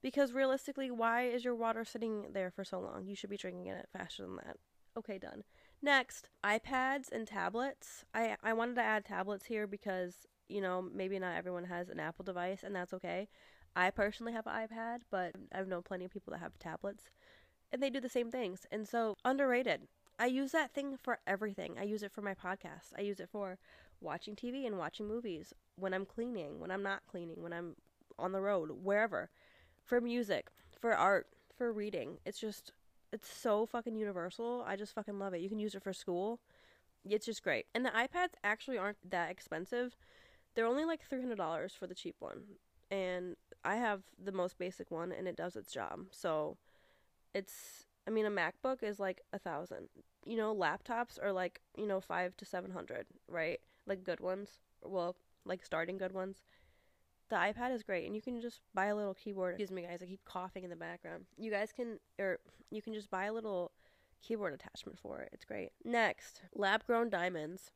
Because 0.01 0.33
realistically, 0.33 0.91
why 0.91 1.25
is 1.25 1.45
your 1.45 1.57
water 1.57 1.85
sitting 1.85 2.27
there 2.33 2.51
for 2.51 2.65
so 2.65 2.79
long? 2.79 3.07
You 3.07 3.17
should 3.17 3.31
be 3.31 3.37
drinking 3.37 3.67
it 3.67 3.89
faster 3.93 4.23
than 4.23 4.37
that. 4.37 4.57
Okay, 4.97 5.19
done. 5.19 5.43
Next, 5.83 6.29
iPads 6.45 7.11
and 7.11 7.27
tablets. 7.27 8.05
I 8.15 8.37
I 8.43 8.53
wanted 8.53 8.77
to 8.77 8.83
add 8.83 9.05
tablets 9.05 9.47
here 9.47 9.67
because 9.67 10.27
you 10.49 10.61
know 10.61 10.83
maybe 10.83 11.19
not 11.19 11.37
everyone 11.37 11.65
has 11.65 11.89
an 11.89 12.01
Apple 12.01 12.25
device, 12.25 12.63
and 12.63 12.75
that's 12.75 12.93
okay. 12.95 13.29
I 13.79 13.91
personally 13.91 14.33
have 14.33 14.49
an 14.49 14.67
iPad, 14.67 15.03
but 15.09 15.37
I've 15.55 15.69
known 15.69 15.83
plenty 15.83 16.05
of 16.05 16.11
people 16.11 16.33
that 16.33 16.41
have 16.41 16.59
tablets 16.59 17.11
and 17.71 17.81
they 17.81 17.91
do 17.91 18.01
the 18.01 18.09
same 18.09 18.29
things. 18.29 18.67
And 18.73 18.89
so, 18.89 19.15
underrated. 19.25 19.83
I 20.19 20.27
use 20.27 20.51
that 20.51 20.75
thing 20.75 20.97
for 20.97 21.21
everything. 21.29 21.77
I 21.79 21.85
use 21.85 22.03
it 22.03 22.11
for 22.11 22.21
my 22.21 22.35
podcast. 22.35 22.93
I 22.97 23.03
use 23.03 23.21
it 23.21 23.29
for 23.31 23.57
watching 24.01 24.35
TV 24.35 24.67
and 24.67 24.79
watching 24.79 25.07
movies, 25.07 25.55
when 25.77 25.95
I'm 25.95 26.05
cleaning, 26.05 26.59
when 26.59 26.73
I'm 26.73 26.83
not 26.83 27.07
cleaning, 27.09 27.41
when 27.41 27.53
I'm 27.53 27.77
on 28.19 28.33
the 28.33 28.41
road, 28.41 28.71
wherever. 28.83 29.31
For 29.85 30.01
music, 30.01 30.49
for 30.81 30.93
art, 30.93 31.29
for 31.57 31.73
reading. 31.73 32.19
It's 32.27 32.41
just 32.41 32.73
it's 33.13 33.33
so 33.33 33.65
fucking 33.65 33.95
universal. 33.95 34.65
I 34.67 34.75
just 34.75 34.93
fucking 34.93 35.21
love 35.21 35.35
it. 35.35 35.41
You 35.41 35.49
can 35.49 35.61
use 35.61 35.77
it 35.77 35.85
for 35.85 35.93
school. 35.93 36.41
It's 37.09 37.27
just 37.27 37.45
great. 37.45 37.67
And 37.77 37.85
the 37.85 37.91
iPads 37.91 38.35
actually 38.43 38.77
aren't 38.77 39.09
that 39.09 39.31
expensive. 39.31 39.97
They're 40.55 40.67
only 40.67 40.85
like 40.85 41.09
$300 41.09 41.71
for 41.79 41.87
the 41.87 41.95
cheap 41.95 42.17
one. 42.19 42.43
And 42.91 43.37
I 43.69 43.77
have 43.77 44.01
the 44.23 44.33
most 44.33 44.59
basic 44.59 44.91
one 44.91 45.13
and 45.13 45.29
it 45.29 45.37
does 45.37 45.55
its 45.55 45.71
job. 45.71 46.07
So 46.11 46.57
it's 47.35 47.85
I 48.07 48.11
mean 48.11 48.25
a 48.25 48.31
MacBook 48.31 48.83
is 48.83 48.99
like 48.99 49.21
a 49.35 49.39
thousand. 49.39 49.89
You 50.25 50.39
know, 50.39 50.55
laptops 50.55 51.23
are 51.23 51.33
like, 51.33 51.61
you 51.77 51.87
know, 51.87 52.01
five 52.01 52.35
to 52.39 52.47
seven 52.47 52.71
hundred, 52.71 53.07
right? 53.29 53.61
Like 53.87 54.05
good 54.05 54.21
ones. 54.21 54.61
Well, 54.83 55.17
like 55.45 55.67
starting 55.67 55.99
good 55.99 56.13
ones. 56.13 56.43
The 57.29 57.37
iPad 57.37 57.75
is 57.75 57.83
great 57.83 58.07
and 58.07 58.17
you 58.17 58.23
can 58.23 58.41
just 58.41 58.63
buy 58.75 58.87
a 58.87 58.97
little 58.97 59.13
keyboard. 59.13 59.53
Excuse 59.53 59.71
me 59.71 59.83
guys, 59.83 60.03
I 60.03 60.07
keep 60.07 60.25
coughing 60.25 60.65
in 60.65 60.71
the 60.71 60.77
background. 60.77 61.27
You 61.37 61.51
guys 61.51 61.71
can 61.71 61.99
or 62.19 62.39
you 62.71 62.81
can 62.81 62.95
just 62.95 63.11
buy 63.11 63.27
a 63.27 63.33
little 63.35 63.73
keyboard 64.23 64.55
attachment 64.55 64.99
for 64.99 65.21
it. 65.21 65.29
It's 65.33 65.45
great. 65.45 65.73
Next, 65.85 66.41
lab 66.55 66.87
grown 66.87 67.11
diamonds. 67.11 67.71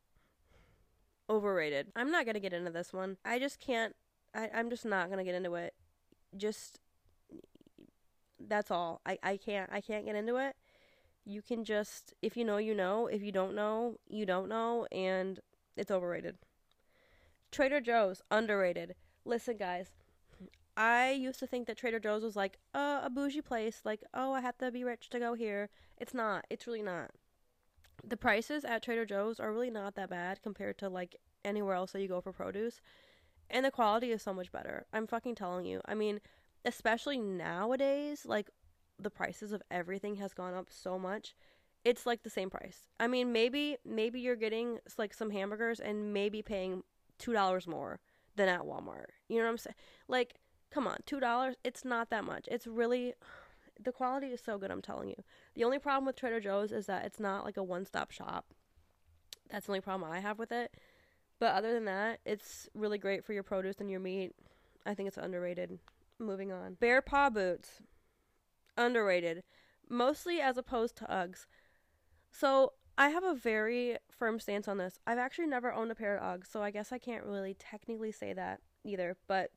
Overrated. 1.29 1.91
I'm 1.95 2.09
not 2.09 2.25
gonna 2.25 2.39
get 2.39 2.51
into 2.51 2.71
this 2.71 2.91
one. 2.91 3.17
I 3.23 3.37
just 3.37 3.59
can't 3.59 3.95
I, 4.33 4.49
I'm 4.55 4.71
just 4.71 4.85
not 4.85 5.11
gonna 5.11 5.23
get 5.23 5.35
into 5.35 5.53
it. 5.53 5.75
Just 6.35 6.79
that's 8.39 8.71
all. 8.71 9.01
I, 9.05 9.17
I 9.23 9.37
can't 9.37 9.69
I 9.71 9.81
can't 9.81 10.05
get 10.05 10.15
into 10.15 10.37
it. 10.37 10.55
You 11.25 11.41
can 11.41 11.63
just 11.63 12.13
if 12.21 12.35
you 12.35 12.43
know 12.43 12.57
you 12.57 12.75
know, 12.75 13.07
if 13.07 13.21
you 13.21 13.31
don't 13.31 13.55
know, 13.55 13.97
you 14.07 14.25
don't 14.25 14.49
know 14.49 14.87
and 14.91 15.39
it's 15.75 15.91
overrated. 15.91 16.37
Trader 17.51 17.81
Joe's 17.81 18.21
underrated. 18.31 18.95
Listen 19.25 19.57
guys, 19.57 19.91
I 20.75 21.11
used 21.11 21.39
to 21.39 21.47
think 21.47 21.67
that 21.67 21.77
Trader 21.77 21.99
Joe's 21.99 22.23
was 22.23 22.35
like 22.35 22.57
uh, 22.73 23.01
a 23.03 23.09
bougie 23.09 23.41
place, 23.41 23.81
like 23.85 24.01
oh 24.13 24.33
I 24.33 24.41
have 24.41 24.57
to 24.57 24.71
be 24.71 24.83
rich 24.83 25.09
to 25.11 25.19
go 25.19 25.33
here. 25.33 25.69
It's 25.97 26.13
not. 26.13 26.45
It's 26.49 26.67
really 26.67 26.81
not. 26.81 27.11
The 28.05 28.17
prices 28.17 28.65
at 28.65 28.83
Trader 28.83 29.05
Joe's 29.05 29.39
are 29.39 29.53
really 29.53 29.69
not 29.69 29.95
that 29.95 30.09
bad 30.09 30.41
compared 30.41 30.77
to 30.79 30.89
like 30.89 31.15
anywhere 31.45 31.75
else 31.75 31.91
that 31.91 32.01
you 32.01 32.07
go 32.07 32.21
for 32.21 32.33
produce. 32.33 32.81
And 33.49 33.65
the 33.65 33.71
quality 33.71 34.11
is 34.11 34.21
so 34.21 34.33
much 34.33 34.51
better. 34.51 34.85
I'm 34.93 35.07
fucking 35.07 35.35
telling 35.35 35.65
you. 35.65 35.81
I 35.85 35.93
mean, 35.93 36.19
especially 36.65 37.17
nowadays, 37.17 38.25
like 38.25 38.49
the 38.99 39.09
prices 39.09 39.51
of 39.51 39.61
everything 39.69 40.15
has 40.15 40.33
gone 40.33 40.53
up 40.53 40.67
so 40.69 40.97
much. 40.97 41.35
It's 41.83 42.05
like 42.05 42.23
the 42.23 42.29
same 42.29 42.49
price. 42.49 42.87
I 42.99 43.07
mean, 43.07 43.31
maybe 43.33 43.77
maybe 43.85 44.21
you're 44.21 44.35
getting 44.35 44.79
like 44.97 45.13
some 45.13 45.31
hamburgers 45.31 45.79
and 45.79 46.13
maybe 46.13 46.41
paying 46.41 46.83
two 47.19 47.33
dollars 47.33 47.67
more 47.67 47.99
than 48.35 48.47
at 48.47 48.61
Walmart. 48.61 49.07
You 49.27 49.37
know 49.37 49.43
what 49.43 49.51
I'm 49.51 49.57
saying? 49.57 49.75
Like, 50.07 50.35
come 50.71 50.87
on, 50.87 50.97
two 51.05 51.19
dollars. 51.19 51.55
It's 51.63 51.83
not 51.83 52.09
that 52.09 52.23
much. 52.23 52.47
It's 52.49 52.67
really 52.67 53.13
the 53.83 53.91
quality 53.91 54.27
is 54.27 54.41
so 54.41 54.57
good. 54.57 54.71
I'm 54.71 54.81
telling 54.81 55.09
you. 55.09 55.23
The 55.55 55.65
only 55.65 55.79
problem 55.79 56.05
with 56.05 56.15
Trader 56.15 56.39
Joe's 56.39 56.71
is 56.71 56.85
that 56.85 57.05
it's 57.05 57.19
not 57.19 57.43
like 57.43 57.57
a 57.57 57.63
one-stop 57.63 58.11
shop. 58.11 58.45
That's 59.49 59.65
the 59.65 59.73
only 59.73 59.81
problem 59.81 60.09
I 60.09 60.19
have 60.19 60.39
with 60.39 60.51
it. 60.51 60.73
But 61.43 61.55
other 61.55 61.73
than 61.73 61.83
that, 61.83 62.21
it's 62.25 62.69
really 62.73 62.97
great 62.97 63.25
for 63.25 63.33
your 63.33 63.43
produce 63.43 63.81
and 63.81 63.91
your 63.91 63.99
meat. 63.99 64.31
I 64.85 64.93
think 64.93 65.09
it's 65.09 65.17
underrated. 65.17 65.77
Moving 66.17 66.53
on. 66.53 66.77
Bearpaw 66.81 67.33
boots. 67.33 67.81
Underrated. 68.77 69.43
Mostly 69.89 70.39
as 70.39 70.57
opposed 70.57 70.95
to 70.95 71.03
Uggs. 71.03 71.47
So 72.31 72.71
I 72.97 73.09
have 73.09 73.25
a 73.25 73.35
very 73.35 73.97
firm 74.09 74.39
stance 74.39 74.69
on 74.69 74.77
this. 74.77 74.99
I've 75.05 75.17
actually 75.17 75.47
never 75.47 75.73
owned 75.73 75.91
a 75.91 75.95
pair 75.95 76.15
of 76.15 76.23
Uggs, 76.23 76.49
so 76.49 76.63
I 76.63 76.71
guess 76.71 76.93
I 76.93 76.97
can't 76.97 77.25
really 77.25 77.55
technically 77.55 78.13
say 78.13 78.31
that 78.31 78.61
either. 78.85 79.17
But 79.27 79.51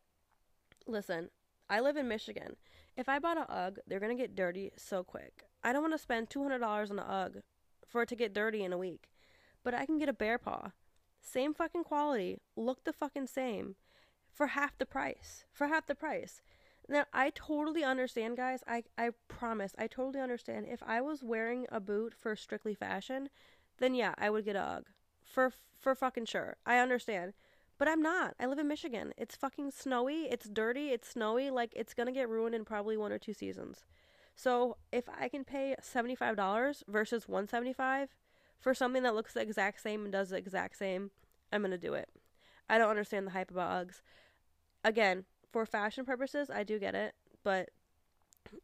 listen, 0.89 1.31
I 1.71 1.79
live 1.79 1.97
in 1.97 2.09
Michigan. 2.09 2.57
If 2.97 3.09
I 3.09 3.21
bought 3.21 3.39
an 3.39 3.47
Ugg, 3.49 3.79
they're 3.87 4.01
gonna 4.01 4.17
get 4.17 4.35
dirty 4.35 4.73
so 4.77 5.05
quick. 5.05 5.45
I 5.63 5.73
don't 5.73 5.83
want 5.83 5.95
to 5.95 5.99
spend 5.99 6.31
two 6.31 6.43
hundred 6.43 6.59
dollars 6.59 6.91
on 6.91 6.99
an 6.99 7.07
Ugg 7.09 7.43
for 7.87 8.03
it 8.03 8.09
to 8.09 8.17
get 8.17 8.35
dirty 8.35 8.65
in 8.65 8.73
a 8.73 8.79
week. 8.79 9.09
But 9.63 9.73
I 9.73 9.87
can 9.87 9.99
get 9.99 10.09
a 10.09 10.13
Bearpaw. 10.13 10.73
Same 11.27 11.55
fucking 11.55 11.83
quality, 11.83 12.39
look 12.55 12.85
the 12.85 12.93
fucking 12.93 13.27
same 13.27 13.75
for 14.33 14.49
half 14.49 14.79
the 14.79 14.87
price. 14.87 15.45
For 15.51 15.67
half 15.67 15.87
the 15.87 15.97
price. 15.97 16.41
Now, 16.89 17.05
I 17.13 17.31
totally 17.35 17.83
understand, 17.83 18.37
guys. 18.37 18.63
I, 18.69 18.85
I 18.97 19.11
promise, 19.27 19.73
I 19.77 19.89
totally 19.89 20.21
understand. 20.21 20.67
If 20.71 20.85
I 20.87 21.01
was 21.01 21.25
wearing 21.25 21.67
a 21.73 21.81
boot 21.81 22.15
for 22.17 22.37
strictly 22.37 22.75
fashion, 22.75 23.29
then 23.79 23.97
yeah, 23.97 24.15
I 24.17 24.31
would 24.31 24.45
get 24.45 24.55
a 24.55 24.61
UGG. 24.61 24.85
For, 25.25 25.53
for 25.77 25.97
fucking 25.97 26.27
sure. 26.27 26.57
I 26.65 26.79
understand. 26.79 27.33
But 27.77 27.89
I'm 27.89 28.01
not. 28.01 28.35
I 28.39 28.47
live 28.47 28.61
in 28.61 28.69
Michigan. 28.69 29.13
It's 29.19 29.35
fucking 29.35 29.73
snowy. 29.73 30.29
It's 30.31 30.49
dirty. 30.49 30.91
It's 30.91 31.09
snowy. 31.09 31.51
Like, 31.51 31.73
it's 31.75 31.93
gonna 31.93 32.13
get 32.13 32.29
ruined 32.29 32.55
in 32.55 32.65
probably 32.65 32.97
one 32.97 33.11
or 33.11 33.19
two 33.19 33.35
seasons. 33.35 33.85
So 34.37 34.77
if 34.93 35.09
I 35.09 35.29
can 35.29 35.43
pay 35.43 35.75
$75 35.83 36.85
versus 36.87 37.27
175 37.27 38.11
for 38.61 38.75
something 38.75 39.03
that 39.03 39.15
looks 39.15 39.35
the 39.35 39.41
exact 39.41 39.81
same 39.81 40.05
and 40.05 40.13
does 40.13 40.31
the 40.31 40.37
exact 40.37 40.77
same, 40.77 41.11
I'm 41.53 41.61
going 41.61 41.71
to 41.71 41.79
do 41.79 41.95
it. 41.95 42.09
I 42.69 42.79
don't 42.79 42.91
understand 42.91 43.27
the 43.27 43.33
hype 43.33 43.51
about 43.51 43.87
Uggs. 43.87 44.03
Again, 44.85 45.25
for 45.53 45.67
fashion 45.67 46.05
purposes, 46.05 46.51
I 46.51 46.65
do 46.65 46.79
get 46.79 46.95
it, 46.95 47.15
but 47.45 47.71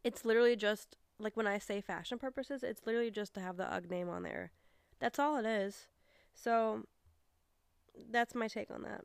it's 0.03 0.25
literally 0.25 0.55
just 0.55 0.97
like 1.19 1.37
when 1.37 1.47
I 1.47 1.57
say 1.57 1.81
fashion 1.81 2.19
purposes, 2.19 2.63
it's 2.63 2.85
literally 2.85 3.11
just 3.11 3.33
to 3.35 3.39
have 3.39 3.57
the 3.57 3.71
UGG 3.71 3.89
name 3.89 4.09
on 4.09 4.23
there. 4.23 4.51
That's 4.99 5.19
all 5.19 5.37
it 5.37 5.45
is. 5.45 5.87
So 6.33 6.83
that's 8.11 8.35
my 8.35 8.47
take 8.47 8.71
on 8.71 8.83
that. 8.83 9.01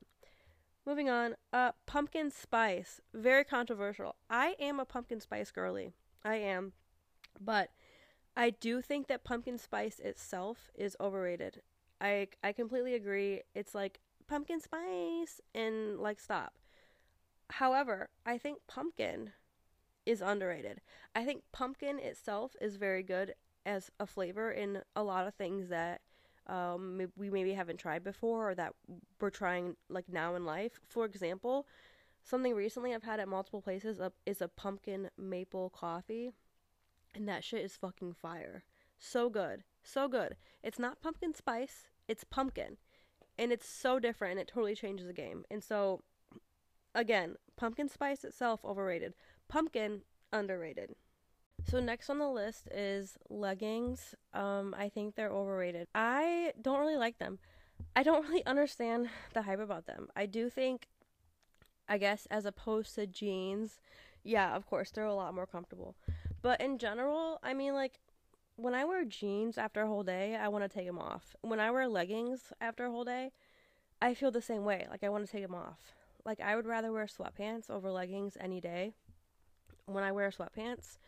Moving 0.86 1.10
on, 1.10 1.36
uh, 1.52 1.72
pumpkin 1.86 2.30
spice, 2.30 3.00
very 3.12 3.44
controversial. 3.44 4.16
I 4.30 4.56
am 4.58 4.80
a 4.80 4.86
pumpkin 4.86 5.20
spice 5.20 5.50
girly. 5.50 5.92
I 6.24 6.36
am, 6.36 6.72
but 7.38 7.70
I 8.38 8.50
do 8.50 8.80
think 8.80 9.08
that 9.08 9.24
pumpkin 9.24 9.58
spice 9.58 9.98
itself 9.98 10.70
is 10.76 10.96
overrated. 11.00 11.60
I 12.00 12.28
I 12.44 12.52
completely 12.52 12.94
agree. 12.94 13.42
It's 13.52 13.74
like 13.74 13.98
pumpkin 14.28 14.60
spice 14.60 15.40
and 15.56 15.98
like 15.98 16.20
stop. 16.20 16.54
However, 17.50 18.10
I 18.24 18.38
think 18.38 18.60
pumpkin 18.68 19.32
is 20.06 20.22
underrated. 20.22 20.80
I 21.16 21.24
think 21.24 21.42
pumpkin 21.50 21.98
itself 21.98 22.54
is 22.60 22.76
very 22.76 23.02
good 23.02 23.34
as 23.66 23.90
a 23.98 24.06
flavor 24.06 24.52
in 24.52 24.82
a 24.94 25.02
lot 25.02 25.26
of 25.26 25.34
things 25.34 25.68
that 25.68 26.00
um, 26.46 27.02
we 27.16 27.30
maybe 27.30 27.54
haven't 27.54 27.78
tried 27.78 28.04
before 28.04 28.50
or 28.50 28.54
that 28.54 28.72
we're 29.20 29.30
trying 29.30 29.74
like 29.88 30.08
now 30.08 30.36
in 30.36 30.44
life. 30.44 30.78
For 30.88 31.04
example, 31.04 31.66
something 32.22 32.54
recently 32.54 32.94
I've 32.94 33.02
had 33.02 33.18
at 33.18 33.28
multiple 33.28 33.60
places 33.60 34.00
is 34.26 34.40
a 34.40 34.48
pumpkin 34.48 35.10
maple 35.18 35.70
coffee, 35.70 36.32
and 37.14 37.28
that 37.28 37.44
shit 37.44 37.64
is 37.64 37.76
fucking 37.76 38.14
fire. 38.14 38.64
So 38.98 39.28
good, 39.28 39.62
so 39.82 40.08
good. 40.08 40.36
It's 40.62 40.78
not 40.78 41.00
pumpkin 41.00 41.34
spice, 41.34 41.88
it's 42.08 42.24
pumpkin, 42.24 42.76
and 43.38 43.52
it's 43.52 43.68
so 43.68 43.98
different, 43.98 44.32
and 44.32 44.40
it 44.40 44.48
totally 44.48 44.74
changes 44.74 45.06
the 45.06 45.12
game. 45.12 45.44
And 45.50 45.62
so, 45.62 46.02
again, 46.94 47.36
pumpkin 47.56 47.88
spice 47.88 48.24
itself 48.24 48.64
overrated. 48.64 49.14
Pumpkin 49.48 50.02
underrated. 50.32 50.94
So 51.66 51.80
next 51.80 52.08
on 52.08 52.18
the 52.18 52.28
list 52.28 52.68
is 52.70 53.18
leggings. 53.28 54.14
Um, 54.32 54.74
I 54.78 54.88
think 54.88 55.14
they're 55.14 55.30
overrated. 55.30 55.88
I 55.94 56.52
don't 56.60 56.80
really 56.80 56.96
like 56.96 57.18
them. 57.18 57.38
I 57.94 58.02
don't 58.02 58.24
really 58.28 58.44
understand 58.46 59.08
the 59.34 59.42
hype 59.42 59.60
about 59.60 59.86
them. 59.86 60.08
I 60.16 60.26
do 60.26 60.48
think, 60.48 60.88
I 61.88 61.98
guess, 61.98 62.26
as 62.30 62.46
opposed 62.46 62.94
to 62.94 63.06
jeans, 63.06 63.80
yeah, 64.24 64.54
of 64.54 64.66
course, 64.66 64.90
they're 64.90 65.04
a 65.04 65.14
lot 65.14 65.34
more 65.34 65.46
comfortable. 65.46 65.94
But 66.42 66.60
in 66.60 66.78
general, 66.78 67.38
I 67.42 67.54
mean, 67.54 67.74
like, 67.74 68.00
when 68.56 68.74
I 68.74 68.84
wear 68.84 69.04
jeans 69.04 69.58
after 69.58 69.82
a 69.82 69.86
whole 69.86 70.02
day, 70.02 70.36
I 70.36 70.48
want 70.48 70.64
to 70.64 70.68
take 70.68 70.86
them 70.86 70.98
off. 70.98 71.36
When 71.42 71.60
I 71.60 71.70
wear 71.70 71.88
leggings 71.88 72.52
after 72.60 72.86
a 72.86 72.90
whole 72.90 73.04
day, 73.04 73.30
I 74.00 74.14
feel 74.14 74.30
the 74.30 74.42
same 74.42 74.64
way. 74.64 74.86
Like, 74.90 75.04
I 75.04 75.08
want 75.08 75.26
to 75.26 75.30
take 75.30 75.42
them 75.42 75.54
off. 75.54 75.78
Like, 76.24 76.40
I 76.40 76.56
would 76.56 76.66
rather 76.66 76.92
wear 76.92 77.06
sweatpants 77.06 77.70
over 77.70 77.90
leggings 77.90 78.36
any 78.40 78.60
day. 78.60 78.94
When 79.86 80.04
I 80.04 80.12
wear 80.12 80.30
sweatpants, 80.30 80.98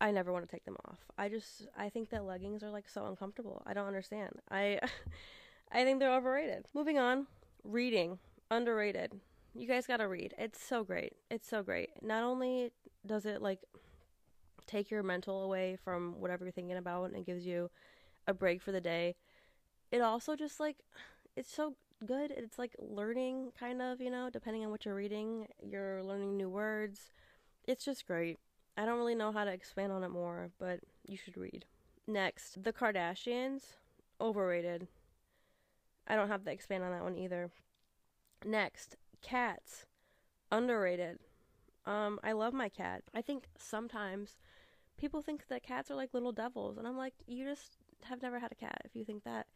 I 0.00 0.10
never 0.10 0.32
want 0.32 0.48
to 0.48 0.54
take 0.54 0.64
them 0.64 0.76
off. 0.86 0.98
I 1.16 1.28
just 1.28 1.66
I 1.76 1.88
think 1.88 2.10
that 2.10 2.24
leggings 2.24 2.62
are 2.62 2.70
like 2.70 2.88
so 2.88 3.06
uncomfortable. 3.06 3.62
I 3.66 3.74
don't 3.74 3.86
understand. 3.86 4.30
I 4.50 4.78
I 5.72 5.84
think 5.84 5.98
they're 5.98 6.14
overrated. 6.14 6.66
Moving 6.74 6.98
on, 6.98 7.26
reading 7.64 8.18
underrated. 8.50 9.12
You 9.54 9.66
guys 9.66 9.86
got 9.86 9.98
to 9.98 10.08
read. 10.08 10.34
It's 10.38 10.62
so 10.62 10.84
great. 10.84 11.14
It's 11.30 11.48
so 11.48 11.62
great. 11.62 11.90
Not 12.02 12.22
only 12.22 12.70
does 13.04 13.26
it 13.26 13.42
like 13.42 13.60
take 14.68 14.90
your 14.90 15.02
mental 15.02 15.42
away 15.42 15.76
from 15.82 16.20
whatever 16.20 16.44
you're 16.44 16.52
thinking 16.52 16.76
about 16.76 17.04
and 17.04 17.16
it 17.16 17.26
gives 17.26 17.46
you 17.46 17.70
a 18.26 18.34
break 18.34 18.62
for 18.62 18.70
the 18.70 18.80
day, 18.80 19.16
it 19.90 20.00
also 20.00 20.36
just 20.36 20.60
like 20.60 20.76
it's 21.36 21.52
so 21.52 21.74
good. 22.04 22.30
It's 22.30 22.58
like 22.58 22.74
learning 22.78 23.52
kind 23.58 23.82
of, 23.82 24.00
you 24.00 24.10
know, 24.10 24.30
depending 24.30 24.64
on 24.64 24.70
what 24.70 24.84
you're 24.84 24.94
reading, 24.94 25.48
you're 25.62 26.02
learning 26.02 26.36
new 26.36 26.48
words. 26.48 27.10
It's 27.66 27.84
just 27.84 28.06
great. 28.06 28.38
I 28.76 28.84
don't 28.84 28.98
really 28.98 29.14
know 29.14 29.32
how 29.32 29.44
to 29.44 29.50
expand 29.50 29.92
on 29.92 30.04
it 30.04 30.10
more, 30.10 30.50
but 30.58 30.80
you 31.04 31.16
should 31.16 31.36
read. 31.36 31.64
Next, 32.06 32.62
The 32.62 32.72
Kardashians, 32.72 33.62
overrated. 34.20 34.86
I 36.06 36.14
don't 36.16 36.28
have 36.28 36.44
to 36.44 36.52
expand 36.52 36.84
on 36.84 36.92
that 36.92 37.02
one 37.02 37.18
either. 37.18 37.50
Next, 38.44 38.96
Cats, 39.20 39.84
underrated. 40.50 41.18
Um, 41.84 42.20
I 42.22 42.32
love 42.32 42.52
my 42.52 42.68
cat. 42.68 43.02
I 43.14 43.22
think 43.22 43.48
sometimes 43.58 44.36
people 44.98 45.22
think 45.22 45.48
that 45.48 45.62
cats 45.62 45.90
are 45.90 45.96
like 45.96 46.12
little 46.12 46.32
devils, 46.32 46.76
and 46.76 46.86
I'm 46.86 46.96
like, 46.96 47.14
you 47.26 47.44
just 47.44 47.78
have 48.04 48.22
never 48.22 48.38
had 48.38 48.52
a 48.52 48.56
cat 48.56 48.82
if 48.84 48.94
you 48.94 49.04
think 49.04 49.24
that. 49.24 49.46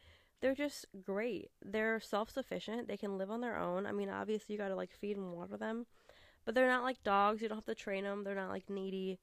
They're 0.41 0.55
just 0.57 0.87
great. 1.05 1.51
They're 1.65 2.01
self 2.01 2.29
sufficient. 2.29 2.89
They 2.89 2.97
can 2.97 3.17
live 3.17 3.31
on 3.31 3.43
their 3.43 3.57
own. 3.57 3.87
I 3.87 3.93
mean, 3.93 4.09
obviously, 4.09 4.55
you 4.55 4.59
gotta 4.59 4.75
like 4.75 4.91
feed 4.91 5.17
and 5.17 5.33
water 5.33 5.57
them 5.57 5.87
but 6.45 6.55
they're 6.55 6.69
not 6.69 6.83
like 6.83 7.03
dogs. 7.03 7.43
You 7.43 7.49
don't 7.49 7.59
have 7.59 7.65
to 7.67 7.75
train 7.75 8.05
them. 8.05 8.25
They're 8.25 8.35
not 8.35 8.51
like 8.51 8.69
needy. 8.69 9.19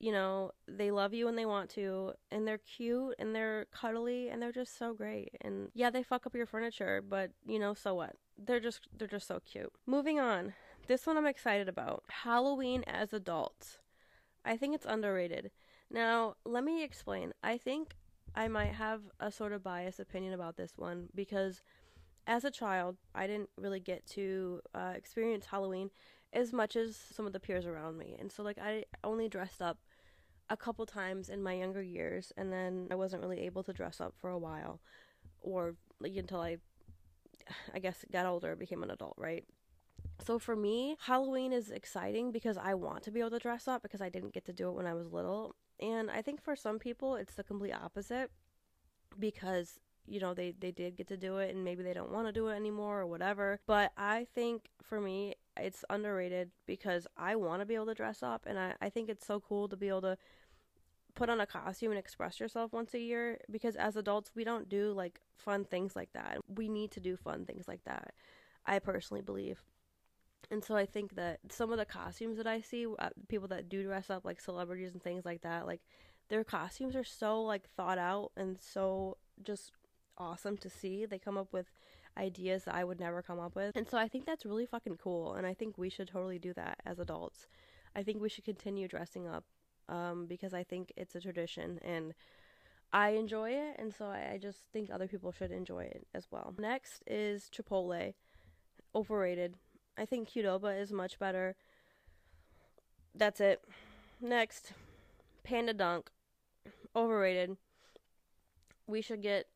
You 0.00 0.12
know, 0.12 0.52
they 0.68 0.90
love 0.90 1.12
you 1.12 1.26
when 1.26 1.34
they 1.34 1.46
want 1.46 1.70
to, 1.70 2.12
and 2.30 2.46
they're 2.46 2.58
cute 2.58 3.16
and 3.18 3.34
they're 3.34 3.66
cuddly 3.72 4.28
and 4.28 4.40
they're 4.40 4.52
just 4.52 4.78
so 4.78 4.94
great. 4.94 5.36
And 5.40 5.70
yeah, 5.74 5.90
they 5.90 6.02
fuck 6.04 6.26
up 6.26 6.34
your 6.34 6.46
furniture, 6.46 7.02
but 7.06 7.30
you 7.46 7.58
know, 7.58 7.74
so 7.74 7.94
what? 7.94 8.14
They're 8.36 8.60
just 8.60 8.86
they're 8.96 9.08
just 9.08 9.26
so 9.26 9.40
cute. 9.44 9.72
Moving 9.86 10.20
on. 10.20 10.54
This 10.86 11.06
one 11.06 11.16
I'm 11.16 11.26
excited 11.26 11.68
about. 11.68 12.04
Halloween 12.08 12.84
as 12.86 13.12
adults. 13.12 13.78
I 14.44 14.56
think 14.56 14.74
it's 14.74 14.86
underrated. 14.86 15.50
Now, 15.90 16.34
let 16.44 16.64
me 16.64 16.82
explain. 16.82 17.32
I 17.42 17.58
think 17.58 17.96
I 18.34 18.48
might 18.48 18.72
have 18.72 19.02
a 19.20 19.30
sort 19.30 19.52
of 19.52 19.62
biased 19.62 20.00
opinion 20.00 20.32
about 20.32 20.56
this 20.56 20.72
one 20.76 21.08
because 21.14 21.62
as 22.26 22.44
a 22.44 22.50
child, 22.50 22.96
I 23.14 23.26
didn't 23.26 23.50
really 23.56 23.80
get 23.80 24.06
to 24.08 24.60
uh, 24.74 24.92
experience 24.94 25.46
Halloween 25.46 25.90
as 26.32 26.52
much 26.52 26.76
as 26.76 26.96
some 26.96 27.26
of 27.26 27.32
the 27.32 27.40
peers 27.40 27.66
around 27.66 27.96
me. 27.96 28.16
And 28.18 28.30
so 28.30 28.42
like 28.42 28.58
I 28.58 28.84
only 29.02 29.28
dressed 29.28 29.62
up 29.62 29.78
a 30.50 30.56
couple 30.56 30.84
times 30.86 31.28
in 31.28 31.42
my 31.42 31.54
younger 31.54 31.82
years 31.82 32.32
and 32.36 32.52
then 32.52 32.88
I 32.90 32.94
wasn't 32.94 33.22
really 33.22 33.40
able 33.40 33.62
to 33.64 33.72
dress 33.72 34.00
up 34.00 34.14
for 34.20 34.30
a 34.30 34.38
while 34.38 34.80
or 35.40 35.74
like 36.00 36.16
until 36.16 36.40
I 36.40 36.58
I 37.74 37.78
guess 37.78 38.04
got 38.12 38.26
older, 38.26 38.54
became 38.56 38.82
an 38.82 38.90
adult, 38.90 39.14
right? 39.16 39.44
So 40.24 40.38
for 40.38 40.56
me, 40.56 40.96
Halloween 41.00 41.52
is 41.52 41.70
exciting 41.70 42.32
because 42.32 42.58
I 42.58 42.74
want 42.74 43.02
to 43.04 43.10
be 43.10 43.20
able 43.20 43.30
to 43.30 43.38
dress 43.38 43.68
up 43.68 43.82
because 43.82 44.00
I 44.00 44.08
didn't 44.08 44.34
get 44.34 44.44
to 44.46 44.52
do 44.52 44.68
it 44.68 44.74
when 44.74 44.86
I 44.86 44.94
was 44.94 45.12
little. 45.12 45.54
And 45.80 46.10
I 46.10 46.22
think 46.22 46.42
for 46.42 46.56
some 46.56 46.78
people 46.78 47.16
it's 47.16 47.34
the 47.34 47.44
complete 47.44 47.72
opposite 47.72 48.30
because 49.18 49.78
you 50.06 50.20
know 50.20 50.34
they 50.34 50.54
they 50.58 50.70
did 50.70 50.96
get 50.96 51.06
to 51.08 51.16
do 51.16 51.38
it 51.38 51.54
and 51.54 51.64
maybe 51.64 51.82
they 51.82 51.92
don't 51.92 52.10
want 52.10 52.26
to 52.26 52.32
do 52.32 52.48
it 52.48 52.56
anymore 52.56 53.00
or 53.00 53.06
whatever. 53.06 53.60
But 53.66 53.92
I 53.96 54.26
think 54.34 54.68
for 54.82 55.00
me 55.00 55.34
it's 55.56 55.84
underrated 55.88 56.50
because 56.66 57.06
I 57.16 57.36
want 57.36 57.62
to 57.62 57.66
be 57.66 57.74
able 57.74 57.86
to 57.86 57.94
dress 57.94 58.22
up 58.22 58.44
and 58.46 58.58
I, 58.58 58.74
I 58.80 58.90
think 58.90 59.08
it's 59.08 59.26
so 59.26 59.40
cool 59.40 59.68
to 59.68 59.76
be 59.76 59.88
able 59.88 60.02
to 60.02 60.18
put 61.14 61.30
on 61.30 61.40
a 61.40 61.46
costume 61.46 61.90
and 61.90 61.98
express 61.98 62.38
yourself 62.38 62.72
once 62.72 62.94
a 62.94 63.00
year 63.00 63.38
because 63.50 63.74
as 63.76 63.96
adults 63.96 64.32
we 64.34 64.44
don't 64.44 64.68
do 64.68 64.92
like 64.92 65.20
fun 65.36 65.64
things 65.64 65.96
like 65.96 66.12
that. 66.12 66.38
We 66.48 66.68
need 66.68 66.90
to 66.92 67.00
do 67.00 67.16
fun 67.16 67.44
things 67.44 67.66
like 67.66 67.84
that. 67.84 68.14
I 68.66 68.78
personally 68.78 69.22
believe. 69.22 69.62
And 70.50 70.64
so 70.64 70.76
I 70.76 70.86
think 70.86 71.14
that 71.16 71.40
some 71.50 71.72
of 71.72 71.78
the 71.78 71.84
costumes 71.84 72.38
that 72.38 72.46
I 72.46 72.60
see, 72.60 72.86
uh, 72.98 73.10
people 73.28 73.48
that 73.48 73.68
do 73.68 73.82
dress 73.82 74.08
up 74.08 74.24
like 74.24 74.40
celebrities 74.40 74.92
and 74.92 75.02
things 75.02 75.24
like 75.24 75.42
that, 75.42 75.66
like 75.66 75.82
their 76.28 76.44
costumes 76.44 76.96
are 76.96 77.04
so 77.04 77.42
like 77.42 77.68
thought 77.76 77.98
out 77.98 78.32
and 78.36 78.58
so 78.60 79.18
just 79.42 79.72
awesome 80.16 80.56
to 80.58 80.70
see. 80.70 81.04
They 81.04 81.18
come 81.18 81.38
up 81.38 81.52
with 81.52 81.66
ideas 82.16 82.64
that 82.64 82.74
I 82.74 82.84
would 82.84 83.00
never 83.00 83.22
come 83.22 83.38
up 83.38 83.54
with. 83.54 83.76
And 83.76 83.88
so 83.88 83.98
I 83.98 84.08
think 84.08 84.26
that's 84.26 84.44
really 84.44 84.66
fucking 84.66 84.96
cool. 84.96 85.34
And 85.34 85.46
I 85.46 85.54
think 85.54 85.78
we 85.78 85.90
should 85.90 86.08
totally 86.08 86.38
do 86.38 86.52
that 86.54 86.78
as 86.84 86.98
adults. 86.98 87.46
I 87.94 88.02
think 88.02 88.20
we 88.20 88.28
should 88.28 88.44
continue 88.44 88.88
dressing 88.88 89.26
up 89.26 89.44
um, 89.88 90.26
because 90.26 90.54
I 90.54 90.64
think 90.64 90.92
it's 90.96 91.14
a 91.14 91.20
tradition 91.20 91.78
and 91.84 92.14
I 92.92 93.10
enjoy 93.10 93.50
it. 93.50 93.76
And 93.78 93.94
so 93.94 94.06
I, 94.06 94.32
I 94.34 94.38
just 94.38 94.58
think 94.72 94.90
other 94.90 95.06
people 95.06 95.32
should 95.32 95.52
enjoy 95.52 95.84
it 95.84 96.06
as 96.14 96.26
well. 96.30 96.54
Next 96.58 97.02
is 97.06 97.50
Chipotle. 97.54 98.14
Overrated. 98.94 99.54
I 99.98 100.04
think 100.04 100.30
Qdoba 100.30 100.80
is 100.80 100.92
much 100.92 101.18
better. 101.18 101.56
That's 103.14 103.40
it. 103.40 103.64
Next, 104.20 104.72
Panda 105.42 105.74
Dunk. 105.74 106.10
Overrated. 106.94 107.56
We 108.86 109.02
should 109.02 109.22
get 109.22 109.46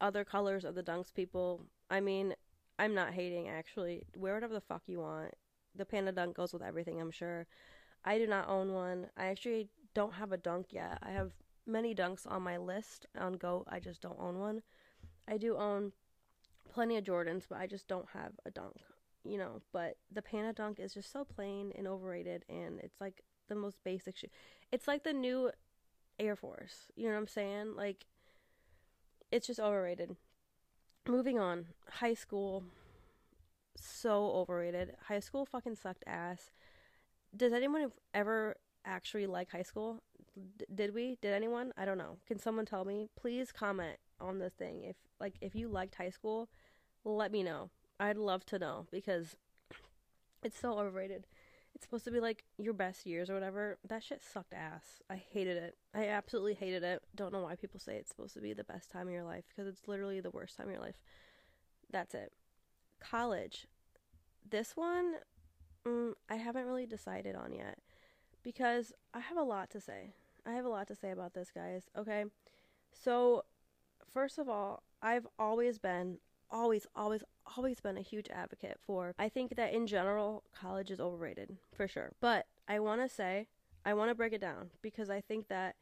other 0.00 0.24
colors 0.24 0.64
of 0.64 0.74
the 0.74 0.82
dunks, 0.82 1.14
people. 1.14 1.62
I 1.88 2.00
mean, 2.00 2.34
I'm 2.78 2.94
not 2.94 3.12
hating 3.12 3.48
actually. 3.48 4.02
Wear 4.16 4.34
whatever 4.34 4.54
the 4.54 4.60
fuck 4.60 4.82
you 4.86 4.98
want. 4.98 5.34
The 5.74 5.86
panda 5.86 6.12
dunk 6.12 6.36
goes 6.36 6.52
with 6.52 6.62
everything, 6.62 7.00
I'm 7.00 7.10
sure. 7.10 7.46
I 8.04 8.18
do 8.18 8.26
not 8.26 8.48
own 8.48 8.72
one. 8.72 9.06
I 9.16 9.26
actually 9.26 9.68
don't 9.94 10.14
have 10.14 10.32
a 10.32 10.36
dunk 10.36 10.66
yet. 10.70 10.98
I 11.02 11.10
have 11.10 11.30
many 11.66 11.94
dunks 11.94 12.30
on 12.30 12.42
my 12.42 12.56
list 12.56 13.06
on 13.18 13.34
Goat. 13.34 13.66
I 13.70 13.78
just 13.78 14.02
don't 14.02 14.18
own 14.18 14.38
one. 14.38 14.62
I 15.28 15.38
do 15.38 15.56
own 15.56 15.92
plenty 16.72 16.96
of 16.96 17.04
Jordans, 17.04 17.44
but 17.48 17.58
I 17.58 17.66
just 17.66 17.88
don't 17.88 18.08
have 18.12 18.32
a 18.44 18.50
dunk. 18.50 18.76
You 19.24 19.38
know, 19.38 19.62
but 19.72 19.96
the 20.10 20.22
panda 20.22 20.52
dunk 20.52 20.80
is 20.80 20.94
just 20.94 21.12
so 21.12 21.24
plain 21.24 21.72
and 21.76 21.86
overrated 21.86 22.44
and 22.48 22.80
it's 22.80 23.00
like 23.00 23.22
the 23.48 23.54
most 23.54 23.78
basic 23.84 24.16
shit. 24.16 24.32
It's 24.72 24.88
like 24.88 25.04
the 25.04 25.12
new 25.12 25.50
Air 26.18 26.36
Force. 26.36 26.88
You 26.96 27.04
know 27.06 27.12
what 27.14 27.20
I'm 27.20 27.28
saying? 27.28 27.76
Like, 27.76 28.06
it's 29.30 29.46
just 29.46 29.60
overrated. 29.60 30.16
Moving 31.06 31.38
on. 31.38 31.66
High 31.88 32.14
school. 32.14 32.64
So 33.76 34.30
overrated. 34.32 34.94
High 35.08 35.20
school 35.20 35.46
fucking 35.46 35.76
sucked 35.76 36.04
ass. 36.06 36.50
Does 37.36 37.52
anyone 37.52 37.90
ever 38.14 38.56
actually 38.84 39.26
like 39.26 39.50
high 39.50 39.62
school? 39.62 40.02
D- 40.58 40.66
did 40.74 40.94
we? 40.94 41.18
Did 41.20 41.32
anyone? 41.32 41.72
I 41.76 41.84
don't 41.84 41.98
know. 41.98 42.18
Can 42.26 42.38
someone 42.38 42.66
tell 42.66 42.84
me? 42.84 43.08
Please 43.18 43.52
comment 43.52 43.96
on 44.20 44.38
this 44.38 44.52
thing. 44.54 44.84
If 44.84 44.96
like 45.18 45.34
if 45.40 45.54
you 45.54 45.68
liked 45.68 45.94
high 45.94 46.10
school, 46.10 46.48
let 47.04 47.32
me 47.32 47.42
know. 47.42 47.70
I'd 48.02 48.16
love 48.16 48.44
to 48.46 48.58
know 48.58 48.86
because 48.90 49.36
it's 50.42 50.58
so 50.58 50.76
overrated. 50.76 51.24
It's 51.72 51.84
supposed 51.84 52.04
to 52.04 52.10
be 52.10 52.18
like 52.18 52.42
your 52.58 52.74
best 52.74 53.06
years 53.06 53.30
or 53.30 53.34
whatever. 53.34 53.78
That 53.88 54.02
shit 54.02 54.22
sucked 54.22 54.52
ass. 54.52 55.00
I 55.08 55.22
hated 55.32 55.56
it. 55.56 55.76
I 55.94 56.08
absolutely 56.08 56.54
hated 56.54 56.82
it. 56.82 57.00
Don't 57.14 57.32
know 57.32 57.42
why 57.42 57.54
people 57.54 57.78
say 57.78 57.94
it's 57.94 58.10
supposed 58.10 58.34
to 58.34 58.40
be 58.40 58.54
the 58.54 58.64
best 58.64 58.90
time 58.90 59.06
of 59.06 59.12
your 59.12 59.22
life 59.22 59.44
because 59.48 59.68
it's 59.68 59.86
literally 59.86 60.20
the 60.20 60.32
worst 60.32 60.56
time 60.56 60.66
of 60.66 60.72
your 60.72 60.82
life. 60.82 61.00
That's 61.92 62.12
it. 62.12 62.32
College. 62.98 63.68
This 64.50 64.72
one, 64.74 65.14
mm, 65.86 66.14
I 66.28 66.34
haven't 66.34 66.66
really 66.66 66.86
decided 66.86 67.36
on 67.36 67.52
yet 67.52 67.78
because 68.42 68.92
I 69.14 69.20
have 69.20 69.38
a 69.38 69.44
lot 69.44 69.70
to 69.70 69.80
say. 69.80 70.10
I 70.44 70.50
have 70.54 70.64
a 70.64 70.70
lot 70.70 70.88
to 70.88 70.96
say 70.96 71.12
about 71.12 71.34
this, 71.34 71.52
guys. 71.54 71.84
Okay. 71.96 72.24
So, 72.92 73.44
first 74.12 74.38
of 74.38 74.48
all, 74.48 74.82
I've 75.00 75.26
always 75.38 75.78
been, 75.78 76.18
always, 76.50 76.84
always, 76.96 77.22
always 77.56 77.80
been 77.80 77.96
a 77.96 78.02
huge 78.02 78.28
advocate 78.30 78.78
for. 78.84 79.14
I 79.18 79.28
think 79.28 79.56
that 79.56 79.72
in 79.72 79.86
general, 79.86 80.44
college 80.54 80.90
is 80.90 81.00
overrated, 81.00 81.56
for 81.74 81.88
sure. 81.88 82.12
But 82.20 82.46
I 82.68 82.78
want 82.80 83.00
to 83.02 83.08
say, 83.14 83.48
I 83.84 83.94
want 83.94 84.10
to 84.10 84.14
break 84.14 84.32
it 84.32 84.40
down 84.40 84.70
because 84.80 85.10
I 85.10 85.20
think 85.20 85.48
that 85.48 85.76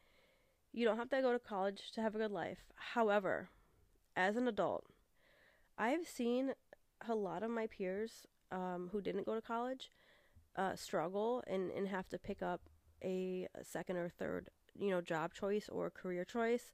you 0.73 0.85
don't 0.85 0.97
have 0.97 1.09
to 1.09 1.21
go 1.21 1.33
to 1.33 1.39
college 1.39 1.91
to 1.93 2.01
have 2.01 2.15
a 2.15 2.19
good 2.19 2.31
life. 2.31 2.59
However, 2.93 3.49
as 4.15 4.35
an 4.35 4.47
adult, 4.47 4.85
I've 5.77 6.07
seen 6.07 6.53
a 7.07 7.15
lot 7.15 7.43
of 7.43 7.49
my 7.49 7.67
peers 7.67 8.27
um, 8.51 8.89
who 8.91 9.01
didn't 9.01 9.25
go 9.25 9.35
to 9.35 9.41
college 9.41 9.89
uh, 10.55 10.75
struggle 10.75 11.43
and, 11.47 11.71
and 11.71 11.87
have 11.87 12.09
to 12.09 12.19
pick 12.19 12.41
up 12.41 12.61
a, 13.03 13.47
a 13.55 13.63
second 13.63 13.97
or 13.97 14.09
third, 14.09 14.49
you 14.77 14.89
know, 14.89 15.01
job 15.01 15.33
choice 15.33 15.69
or 15.71 15.89
career 15.89 16.25
choice 16.25 16.71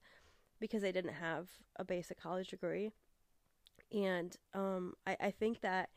because 0.59 0.81
they 0.81 0.91
didn't 0.91 1.13
have 1.13 1.47
a 1.75 1.85
basic 1.85 2.19
college 2.19 2.49
degree. 2.49 2.91
And 3.91 4.35
um, 4.53 4.93
I, 5.05 5.17
I 5.19 5.31
think 5.31 5.61
that 5.61 5.89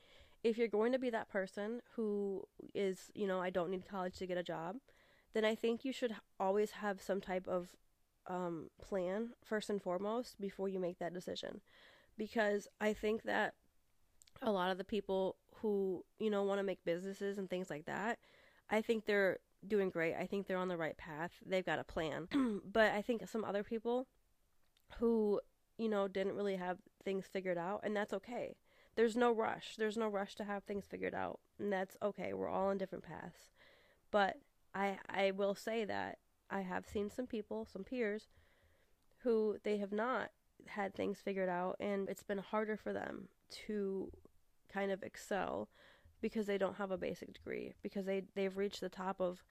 if 0.43 0.57
you're 0.57 0.69
going 0.69 0.93
to 0.93 0.99
be 0.99 1.11
that 1.11 1.29
person 1.29 1.81
who 1.97 2.45
is, 2.75 3.11
you 3.15 3.27
know, 3.27 3.41
I 3.41 3.51
don't 3.51 3.71
need 3.71 3.89
college 3.89 4.17
to 4.19 4.27
get 4.27 4.39
a 4.39 4.43
job, 4.43 4.77
then 5.35 5.45
I 5.45 5.55
think 5.55 5.85
you 5.85 5.93
should 5.93 6.15
always 6.39 6.73
have 6.73 7.01
some 7.01 7.21
type 7.21 7.47
of 7.47 7.77
um, 8.27 8.71
plan 8.81 9.31
first 9.45 9.71
and 9.71 9.83
foremost 9.83 10.41
before 10.41 10.69
you 10.69 10.79
make 10.79 10.99
that 10.99 11.15
decision. 11.15 11.61
Because 12.17 12.69
I 12.81 12.93
think 12.93 13.23
that 13.25 13.55
a 14.43 14.51
lot 14.51 14.71
of 14.71 14.79
the 14.79 14.85
people 14.85 15.37
who, 15.57 16.05
you 16.19 16.31
know, 16.31 16.43
want 16.43 16.59
to 16.59 16.65
make 16.65 16.85
businesses 16.85 17.39
and 17.39 17.49
things 17.49 17.71
like 17.71 17.87
that, 17.87 18.19
I 18.71 18.81
think 18.83 19.05
they're 19.05 19.39
doing 19.67 19.91
great. 19.91 20.15
I 20.15 20.27
think 20.27 20.47
they're 20.47 20.57
on 20.57 20.69
the 20.69 20.77
right 20.77 20.97
path. 20.97 21.33
They've 21.45 21.65
got 21.65 21.79
a 21.79 21.85
plan. 21.85 22.29
but 22.65 22.93
I 22.93 23.03
think 23.03 23.29
some 23.29 23.45
other 23.45 23.63
people 23.63 24.07
who, 24.99 25.41
you 25.81 25.89
know, 25.89 26.07
didn't 26.07 26.37
really 26.37 26.57
have 26.57 26.79
things 27.05 27.27
figured 27.33 27.59
out, 27.59 27.81
and 27.83 27.97
that's 27.97 28.13
okay. 28.13 28.57
There's 28.97 29.17
no 29.17 29.33
rush. 29.33 29.77
There's 29.79 29.97
no 29.97 30.09
rush 30.09 30.35
to 30.37 30.45
have 30.45 30.65
things 30.65 30.85
figured 30.87 31.15
out, 31.15 31.41
and 31.59 31.73
that's 31.73 31.97
okay. 32.03 32.35
We're 32.35 32.49
all 32.51 32.69
on 32.69 32.79
different 32.79 33.05
paths. 33.05 33.51
But 34.11 34.37
I 34.75 34.99
I 35.09 35.31
will 35.31 35.55
say 35.55 35.85
that 35.87 36.19
I 36.51 36.61
have 36.61 36.87
seen 36.87 37.11
some 37.11 37.27
people, 37.27 37.65
some 37.65 37.85
peers 37.85 38.29
who 39.23 39.57
they 39.65 39.79
have 39.79 39.93
not 39.93 40.31
had 40.67 40.95
things 40.95 41.19
figured 41.19 41.49
out 41.49 41.77
and 41.81 42.09
it's 42.09 42.23
been 42.23 42.39
harder 42.39 42.77
for 42.77 42.93
them 42.93 43.29
to 43.51 44.11
kind 44.73 44.91
of 44.91 45.03
excel 45.03 45.69
because 46.21 46.47
they 46.47 46.59
don't 46.59 46.77
have 46.77 46.91
a 46.91 46.99
basic 46.99 47.33
degree 47.33 47.75
because 47.83 48.05
they 48.05 48.23
they've 48.35 48.57
reached 48.57 48.81
the 48.81 48.89
top 48.89 49.21
of 49.21 49.43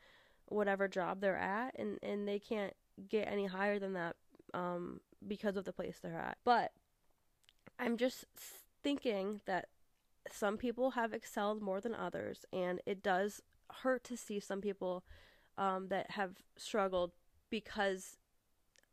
whatever 0.46 0.88
job 0.88 1.20
they're 1.20 1.38
at 1.38 1.78
and 1.78 1.98
and 2.04 2.28
they 2.28 2.40
can't 2.40 2.74
get 3.10 3.28
any 3.28 3.48
higher 3.48 3.80
than 3.80 3.94
that 3.94 4.16
um 4.54 5.00
because 5.28 5.58
of 5.58 5.66
the 5.66 5.74
place 5.74 6.00
they're 6.02 6.18
at. 6.18 6.38
But 6.44 6.72
i'm 7.78 7.96
just 7.98 8.26
thinking 8.84 9.42
that 9.46 9.68
some 10.32 10.58
people 10.58 10.92
have 10.92 11.14
excelled 11.14 11.62
more 11.62 11.82
than 11.82 11.96
others 11.96 12.46
and 12.52 12.82
it 12.86 13.02
does 13.02 13.42
hurt 13.84 14.04
to 14.04 14.18
see 14.18 14.40
some 14.40 14.62
people 14.62 15.04
um, 15.58 15.88
that 15.88 16.12
have 16.12 16.36
struggled 16.56 17.12
because 17.50 18.18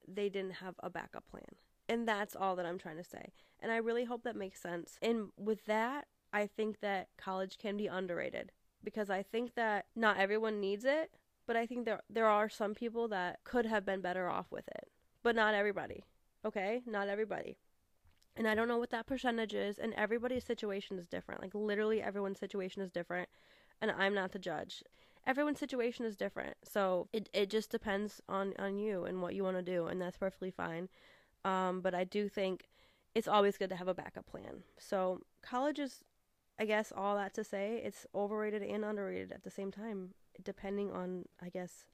they 0.07 0.29
didn't 0.29 0.55
have 0.55 0.75
a 0.81 0.91
backup 0.91 1.27
plan. 1.29 1.57
And 1.89 2.07
that's 2.07 2.35
all 2.37 2.57
that 2.57 2.67
i'm 2.67 2.79
trying 2.79 2.97
to 2.97 3.05
say. 3.05 3.33
And 3.61 3.73
i 3.73 3.77
really 3.77 4.05
hope 4.05 4.23
that 4.25 4.37
makes 4.37 4.61
sense. 4.61 4.99
And 5.03 5.29
with 5.37 5.67
that 5.67 6.07
I 6.33 6.47
think 6.47 6.81
that 6.81 7.09
college 7.17 7.59
can 7.59 7.77
be 7.77 7.87
underrated 7.87 8.53
because 8.85 9.11
I 9.11 9.23
think 9.23 9.55
that 9.55 9.87
not 9.95 10.19
everyone 10.19 10.61
needs 10.61 10.85
it, 10.85 11.11
but 11.47 11.57
I 11.57 11.67
think 11.67 11.85
there 11.85 12.03
there 12.11 12.27
are 12.27 12.49
some 12.49 12.75
people 12.75 13.09
that 13.09 13.41
could 13.45 13.67
have 13.67 13.85
been 13.87 14.01
better 14.01 14.29
off 14.29 14.47
with 14.51 14.69
it, 14.69 14.89
but 15.27 15.35
not 15.35 15.55
everybody. 15.55 16.05
Okay? 16.45 16.83
Not 16.87 17.09
everybody. 17.09 17.59
And 18.37 18.47
I 18.47 18.55
don't 18.55 18.69
know 18.69 18.79
what 18.79 18.91
that 18.91 19.09
percentage 19.09 19.55
is, 19.55 19.77
and 19.77 19.93
everybody's 19.95 20.45
situation 20.45 21.01
is 21.01 21.09
different. 21.09 21.43
Like 21.43 21.53
literally 21.53 22.01
everyone's 22.01 22.39
situation 22.39 22.81
is 22.81 22.93
different, 22.93 23.29
and 23.83 23.91
I'm 23.91 24.15
not 24.15 24.31
the 24.31 24.39
judge. 24.39 24.85
Everyone's 25.27 25.59
situation 25.59 26.05
is 26.05 26.17
different. 26.17 26.55
So 26.63 27.09
it 27.13 27.29
it 27.33 27.51
just 27.51 27.73
depends 27.73 28.21
on 28.29 28.55
on 28.57 28.79
you 28.79 29.05
and 29.05 29.21
what 29.21 29.35
you 29.35 29.43
want 29.43 29.57
to 29.57 29.65
do, 29.65 29.87
and 29.87 30.01
that's 30.01 30.17
perfectly 30.17 30.53
fine. 30.53 30.89
Um, 31.45 31.81
but 31.81 31.93
I 31.93 32.05
do 32.05 32.29
think 32.29 32.69
it's 33.17 33.27
always 33.27 33.59
good 33.59 33.71
to 33.71 33.77
have 33.77 33.89
a 33.89 33.95
backup 33.95 34.27
plan. 34.27 34.63
So 34.79 35.23
college 35.43 35.81
is 35.81 36.05
I 36.57 36.67
guess 36.67 36.93
all 36.97 37.17
that 37.17 37.35
to 37.35 37.43
say, 37.43 37.83
it's 37.85 38.07
overrated 38.15 38.63
and 38.63 38.85
underrated 38.85 39.33
at 39.33 39.43
the 39.43 39.51
same 39.51 39.73
time, 39.73 40.11
depending 40.45 40.93
on 40.93 41.25
I 41.43 41.49
guess 41.49 41.85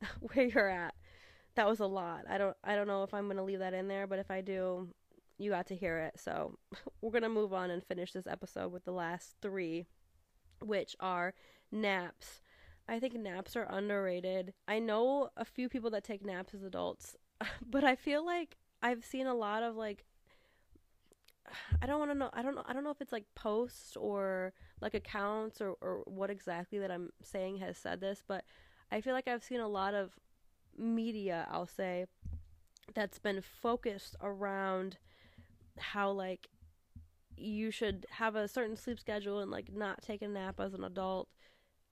where 0.20 0.46
you're 0.46 0.70
at. 0.70 0.94
That 1.58 1.68
was 1.68 1.80
a 1.80 1.86
lot. 1.86 2.22
I 2.30 2.38
don't 2.38 2.56
I 2.62 2.76
don't 2.76 2.86
know 2.86 3.02
if 3.02 3.12
I'm 3.12 3.26
gonna 3.26 3.42
leave 3.42 3.58
that 3.58 3.74
in 3.74 3.88
there, 3.88 4.06
but 4.06 4.20
if 4.20 4.30
I 4.30 4.42
do, 4.42 4.90
you 5.38 5.50
got 5.50 5.66
to 5.66 5.74
hear 5.74 5.98
it. 5.98 6.20
So 6.20 6.56
we're 7.02 7.10
gonna 7.10 7.28
move 7.28 7.52
on 7.52 7.70
and 7.70 7.82
finish 7.82 8.12
this 8.12 8.28
episode 8.28 8.70
with 8.70 8.84
the 8.84 8.92
last 8.92 9.34
three, 9.42 9.86
which 10.62 10.94
are 11.00 11.34
naps. 11.72 12.42
I 12.88 13.00
think 13.00 13.14
naps 13.14 13.56
are 13.56 13.66
underrated. 13.68 14.54
I 14.68 14.78
know 14.78 15.30
a 15.36 15.44
few 15.44 15.68
people 15.68 15.90
that 15.90 16.04
take 16.04 16.24
naps 16.24 16.54
as 16.54 16.62
adults, 16.62 17.16
but 17.68 17.82
I 17.82 17.96
feel 17.96 18.24
like 18.24 18.56
I've 18.80 19.04
seen 19.04 19.26
a 19.26 19.34
lot 19.34 19.64
of 19.64 19.74
like 19.74 20.04
I 21.82 21.86
don't 21.86 21.98
want 21.98 22.12
to 22.12 22.18
know. 22.18 22.30
I 22.34 22.42
don't 22.42 22.54
know. 22.54 22.62
I 22.66 22.72
don't 22.72 22.84
know 22.84 22.90
if 22.90 23.00
it's 23.00 23.10
like 23.10 23.24
posts 23.34 23.96
or 23.96 24.52
like 24.80 24.94
accounts 24.94 25.60
or 25.60 25.74
or 25.80 26.02
what 26.06 26.30
exactly 26.30 26.78
that 26.78 26.92
I'm 26.92 27.10
saying 27.20 27.58
has 27.58 27.76
said 27.76 28.00
this, 28.00 28.22
but 28.28 28.44
I 28.92 29.00
feel 29.00 29.12
like 29.12 29.26
I've 29.26 29.42
seen 29.42 29.58
a 29.58 29.66
lot 29.66 29.94
of 29.94 30.12
media. 30.78 31.46
I'll 31.50 31.66
say 31.66 32.06
that's 32.94 33.18
been 33.18 33.42
focused 33.42 34.16
around 34.22 34.98
how 35.78 36.10
like 36.10 36.48
you 37.36 37.70
should 37.70 38.06
have 38.10 38.34
a 38.34 38.48
certain 38.48 38.76
sleep 38.76 38.98
schedule 38.98 39.40
and 39.40 39.50
like 39.50 39.72
not 39.72 40.02
take 40.02 40.22
a 40.22 40.28
nap 40.28 40.58
as 40.58 40.74
an 40.74 40.84
adult 40.84 41.28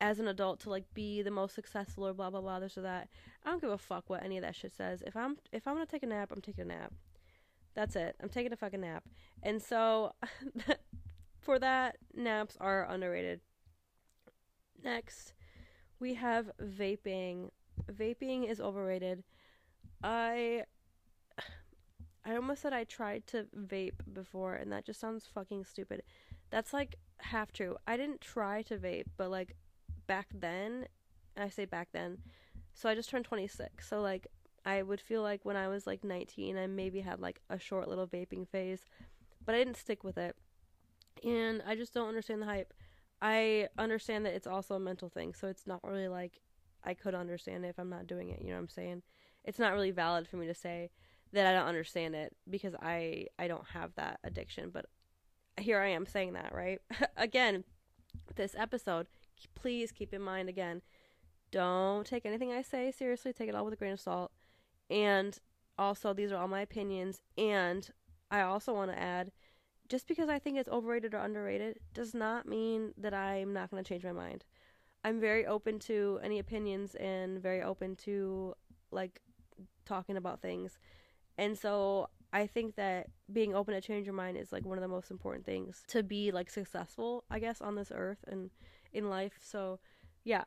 as 0.01 0.19
an 0.19 0.29
adult 0.29 0.61
to 0.61 0.71
like 0.71 0.85
be 0.95 1.23
the 1.23 1.31
most 1.31 1.55
successful 1.55 2.07
or 2.07 2.13
blah 2.13 2.31
blah 2.31 2.41
blah 2.41 2.61
this 2.61 2.77
or 2.77 2.83
that. 2.83 3.09
I 3.45 3.51
don't 3.51 3.61
give 3.61 3.71
a 3.71 3.79
fuck 3.79 4.05
what 4.09 4.23
any 4.23 4.37
of 4.37 4.43
that 4.43 4.57
shit 4.57 4.75
says. 4.75 5.03
If 5.07 5.17
I'm 5.17 5.37
if 5.53 5.67
I'm 5.67 5.75
gonna 5.75 5.87
take 5.87 6.03
a 6.03 6.07
nap, 6.07 6.31
I'm 6.33 6.43
taking 6.43 6.65
a 6.65 6.69
nap. 6.69 6.93
That's 7.75 7.97
it. 7.97 8.17
I'm 8.23 8.29
taking 8.29 8.53
a 8.53 8.57
fucking 8.57 8.81
nap. 8.81 9.05
And 9.43 9.63
so 9.63 10.13
for 11.41 11.59
that, 11.59 11.97
naps 12.15 12.57
are 12.61 12.87
underrated. 12.91 13.41
Next, 14.83 15.35
we 16.01 16.15
have 16.15 16.51
vaping. 16.61 17.51
Vaping 17.91 18.49
is 18.49 18.61
overrated. 18.61 19.23
I 20.03 20.65
I 22.25 22.35
almost 22.35 22.63
said 22.63 22.73
I 22.73 22.85
tried 22.85 23.27
to 23.29 23.47
vape 23.57 24.01
before 24.13 24.55
and 24.55 24.73
that 24.73 24.85
just 24.85 25.01
sounds 25.01 25.27
fucking 25.33 25.65
stupid. 25.65 26.03
That's 26.51 26.73
like 26.73 26.97
half 27.19 27.53
true. 27.53 27.77
I 27.87 27.97
didn't 27.97 28.21
try 28.21 28.63
to 28.63 28.77
vape, 28.77 29.07
but 29.17 29.31
like 29.31 29.55
back 30.07 30.27
then, 30.35 30.87
I 31.37 31.49
say 31.49 31.65
back 31.65 31.89
then. 31.93 32.19
So 32.75 32.89
I 32.89 32.95
just 32.95 33.11
turned 33.11 33.25
26. 33.25 33.89
So 33.89 34.01
like 34.01 34.27
I 34.65 34.83
would 34.83 35.01
feel 35.01 35.23
like 35.23 35.45
when 35.45 35.57
I 35.57 35.69
was 35.69 35.87
like 35.87 36.03
19, 36.03 36.59
I 36.59 36.67
maybe 36.67 37.01
had 37.01 37.21
like 37.21 37.41
a 37.49 37.59
short 37.59 37.89
little 37.89 38.07
vaping 38.09 38.49
phase, 38.49 38.81
but 39.45 39.55
I 39.55 39.59
didn't 39.59 39.77
stick 39.77 40.03
with 40.03 40.19
it. 40.19 40.35
And 41.25 41.63
I 41.67 41.77
just 41.77 41.95
don't 41.95 42.09
understand 42.09 42.43
the 42.43 42.47
hype. 42.47 42.75
I 43.23 43.69
understand 43.79 44.27
that 44.27 44.35
it's 44.35 44.47
also 44.47 44.75
a 44.75 44.81
mental 44.81 45.09
thing, 45.09 45.33
so 45.33 45.47
it's 45.47 45.67
not 45.67 45.83
really 45.83 46.09
like 46.09 46.41
I 46.87 46.95
could 46.95 47.15
understand 47.15 47.65
it 47.65 47.69
if 47.69 47.79
I'm 47.79 47.91
not 47.91 48.07
doing 48.07 48.31
it, 48.31 48.41
you 48.41 48.49
know 48.49 48.55
what 48.55 48.61
I'm 48.61 48.69
saying? 48.69 49.03
It's 49.45 49.59
not 49.59 49.73
really 49.73 49.91
valid 49.91 50.29
for 50.29 50.37
me 50.37 50.47
to 50.47 50.55
say 50.55 50.91
that 51.33 51.47
I 51.47 51.53
don't 51.53 51.69
understand 51.69 52.15
it 52.15 52.35
because 52.49 52.75
I 52.81 53.27
I 53.39 53.49
don't 53.49 53.67
have 53.73 53.95
that 53.97 54.21
addiction, 54.25 54.71
but 54.73 54.87
here 55.59 55.81
I 55.81 55.89
am 55.89 56.07
saying 56.07 56.35
that, 56.35 56.55
right? 56.55 56.81
again, 57.17 57.65
this 58.37 58.55
episode, 58.57 59.07
please 59.55 59.93
keep 59.93 60.13
in 60.15 60.23
mind 60.23 60.49
again, 60.49 60.83
don't 61.51 62.07
take 62.07 62.27
anything 62.27 62.53
I 62.53 62.63
say 62.63 62.91
seriously. 62.91 63.33
Take 63.33 63.49
it 63.49 63.55
all 63.55 63.65
with 63.65 63.75
a 63.75 63.77
grain 63.77 63.93
of 63.93 64.01
salt. 64.01 64.33
And 64.91 65.39
also, 65.79 66.13
these 66.13 66.33
are 66.33 66.37
all 66.37 66.49
my 66.49 66.61
opinions. 66.61 67.23
And 67.39 67.89
I 68.31 68.43
also 68.43 68.75
want 68.75 68.91
to 68.91 68.99
add 68.99 69.33
just 69.89 70.09
because 70.09 70.29
I 70.29 70.39
think 70.39 70.59
it's 70.59 70.69
overrated 70.69 71.15
or 71.15 71.19
underrated 71.19 71.79
does 71.95 72.15
not 72.15 72.47
mean 72.47 72.93
that 72.99 73.15
I'm 73.15 73.53
not 73.53 73.71
going 73.71 73.83
to 73.83 73.89
change 73.89 74.05
my 74.05 74.13
mind. 74.13 74.45
I'm 75.07 75.21
very 75.21 75.47
open 75.47 75.79
to 75.79 76.19
any 76.21 76.41
opinions 76.41 76.97
and 76.97 77.41
very 77.41 77.63
open 77.63 77.95
to 78.07 78.57
like 78.91 79.21
talking 79.85 80.17
about 80.17 80.43
things. 80.43 80.81
And 81.39 81.57
so 81.57 82.09
I 82.33 82.49
think 82.49 82.75
that 82.75 83.07
being 83.33 83.55
open 83.55 83.75
to 83.75 83.81
change 83.81 84.05
your 84.05 84.17
mind 84.17 84.37
is 84.37 84.51
like 84.51 84.67
one 84.67 84.77
of 84.77 84.83
the 84.83 84.89
most 84.89 85.13
important 85.13 85.47
things 85.47 85.85
to 85.87 86.03
be 86.03 86.33
like 86.33 86.51
successful, 86.51 87.23
I 87.31 87.39
guess, 87.39 87.61
on 87.61 87.77
this 87.77 87.93
earth 87.95 88.25
and 88.27 88.51
in 88.93 89.09
life. 89.09 89.35
So, 89.41 89.79
yeah, 90.25 90.43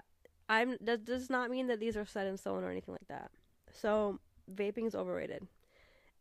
I'm 0.49 0.75
that 0.81 1.05
does 1.05 1.29
not 1.29 1.49
mean 1.49 1.67
that 1.67 1.79
these 1.79 1.95
are 1.95 2.05
set 2.05 2.27
in 2.27 2.35
stone 2.35 2.61
or 2.61 2.69
anything 2.69 2.93
like 2.93 3.07
that. 3.07 3.31
So, 3.71 4.19
vaping 4.53 4.87
is 4.87 4.93
overrated. 4.93 5.47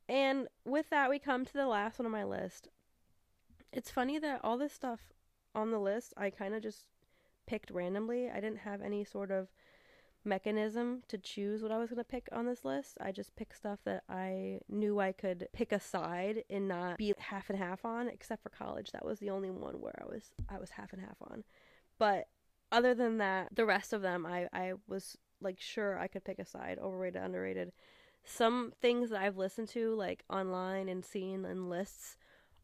And 0.09 0.47
with 0.65 0.91
that, 0.91 1.11
we 1.11 1.19
come 1.19 1.45
to 1.45 1.53
the 1.53 1.67
last 1.67 1.99
one 1.99 2.07
on 2.07 2.13
my 2.13 2.23
list. 2.23 2.69
It's 3.73 3.91
funny 3.91 4.21
that 4.21 4.43
all 4.45 4.59
this 4.59 4.73
stuff 4.73 5.01
on 5.57 5.73
the 5.73 5.81
list 5.81 6.15
I 6.17 6.31
kind 6.31 6.55
of 6.55 6.63
just 6.63 6.85
picked 7.49 7.71
randomly. 7.71 8.31
I 8.31 8.41
didn't 8.41 8.59
have 8.59 8.83
any 8.83 9.05
sort 9.05 9.31
of 9.31 9.49
mechanism 10.25 11.03
to 11.09 11.17
choose 11.17 11.63
what 11.63 11.73
I 11.73 11.79
was 11.79 11.89
going 11.89 11.99
to 11.99 12.05
pick 12.05 12.29
on 12.31 12.47
this 12.47 12.65
list. 12.65 12.99
I 13.01 13.11
just 13.11 13.35
picked 13.35 13.57
stuff 13.57 13.79
that 13.85 14.05
I 14.09 14.61
knew 14.69 15.01
I 15.01 15.13
could 15.13 15.49
pick 15.53 15.73
a 15.73 15.81
side 15.81 16.45
and 16.51 16.69
not 16.69 16.99
be 16.99 17.15
half 17.19 17.49
and 17.49 17.59
half 17.59 17.85
on, 17.85 18.09
except 18.09 18.43
for 18.43 18.51
college. 18.51 18.93
That 18.93 19.05
was 19.05 19.19
the 19.19 19.31
only 19.31 19.51
one 19.51 19.81
where 19.81 19.95
I 20.01 20.05
was 20.05 20.31
I 20.49 20.59
was 20.59 20.71
half 20.71 20.93
and 20.93 21.01
half 21.01 21.17
on. 21.23 21.45
But 21.99 22.29
other 22.71 22.95
than 22.95 23.19
that, 23.19 23.57
the 23.57 23.65
rest 23.65 23.93
of 23.93 24.03
them 24.03 24.27
I 24.27 24.49
I 24.53 24.75
was 24.87 25.17
like 25.41 25.61
sure 25.61 25.99
I 25.99 26.07
could 26.09 26.25
pick 26.25 26.39
a 26.39 26.45
side, 26.45 26.79
overrated, 26.79 27.23
underrated. 27.23 27.73
Some 28.25 28.73
things 28.83 29.09
that 29.11 29.23
I've 29.23 29.39
listened 29.39 29.69
to 29.71 29.95
like 29.95 30.25
online 30.29 30.89
and 30.89 31.03
seen 31.05 31.47
in 31.47 31.71
lists 31.71 32.19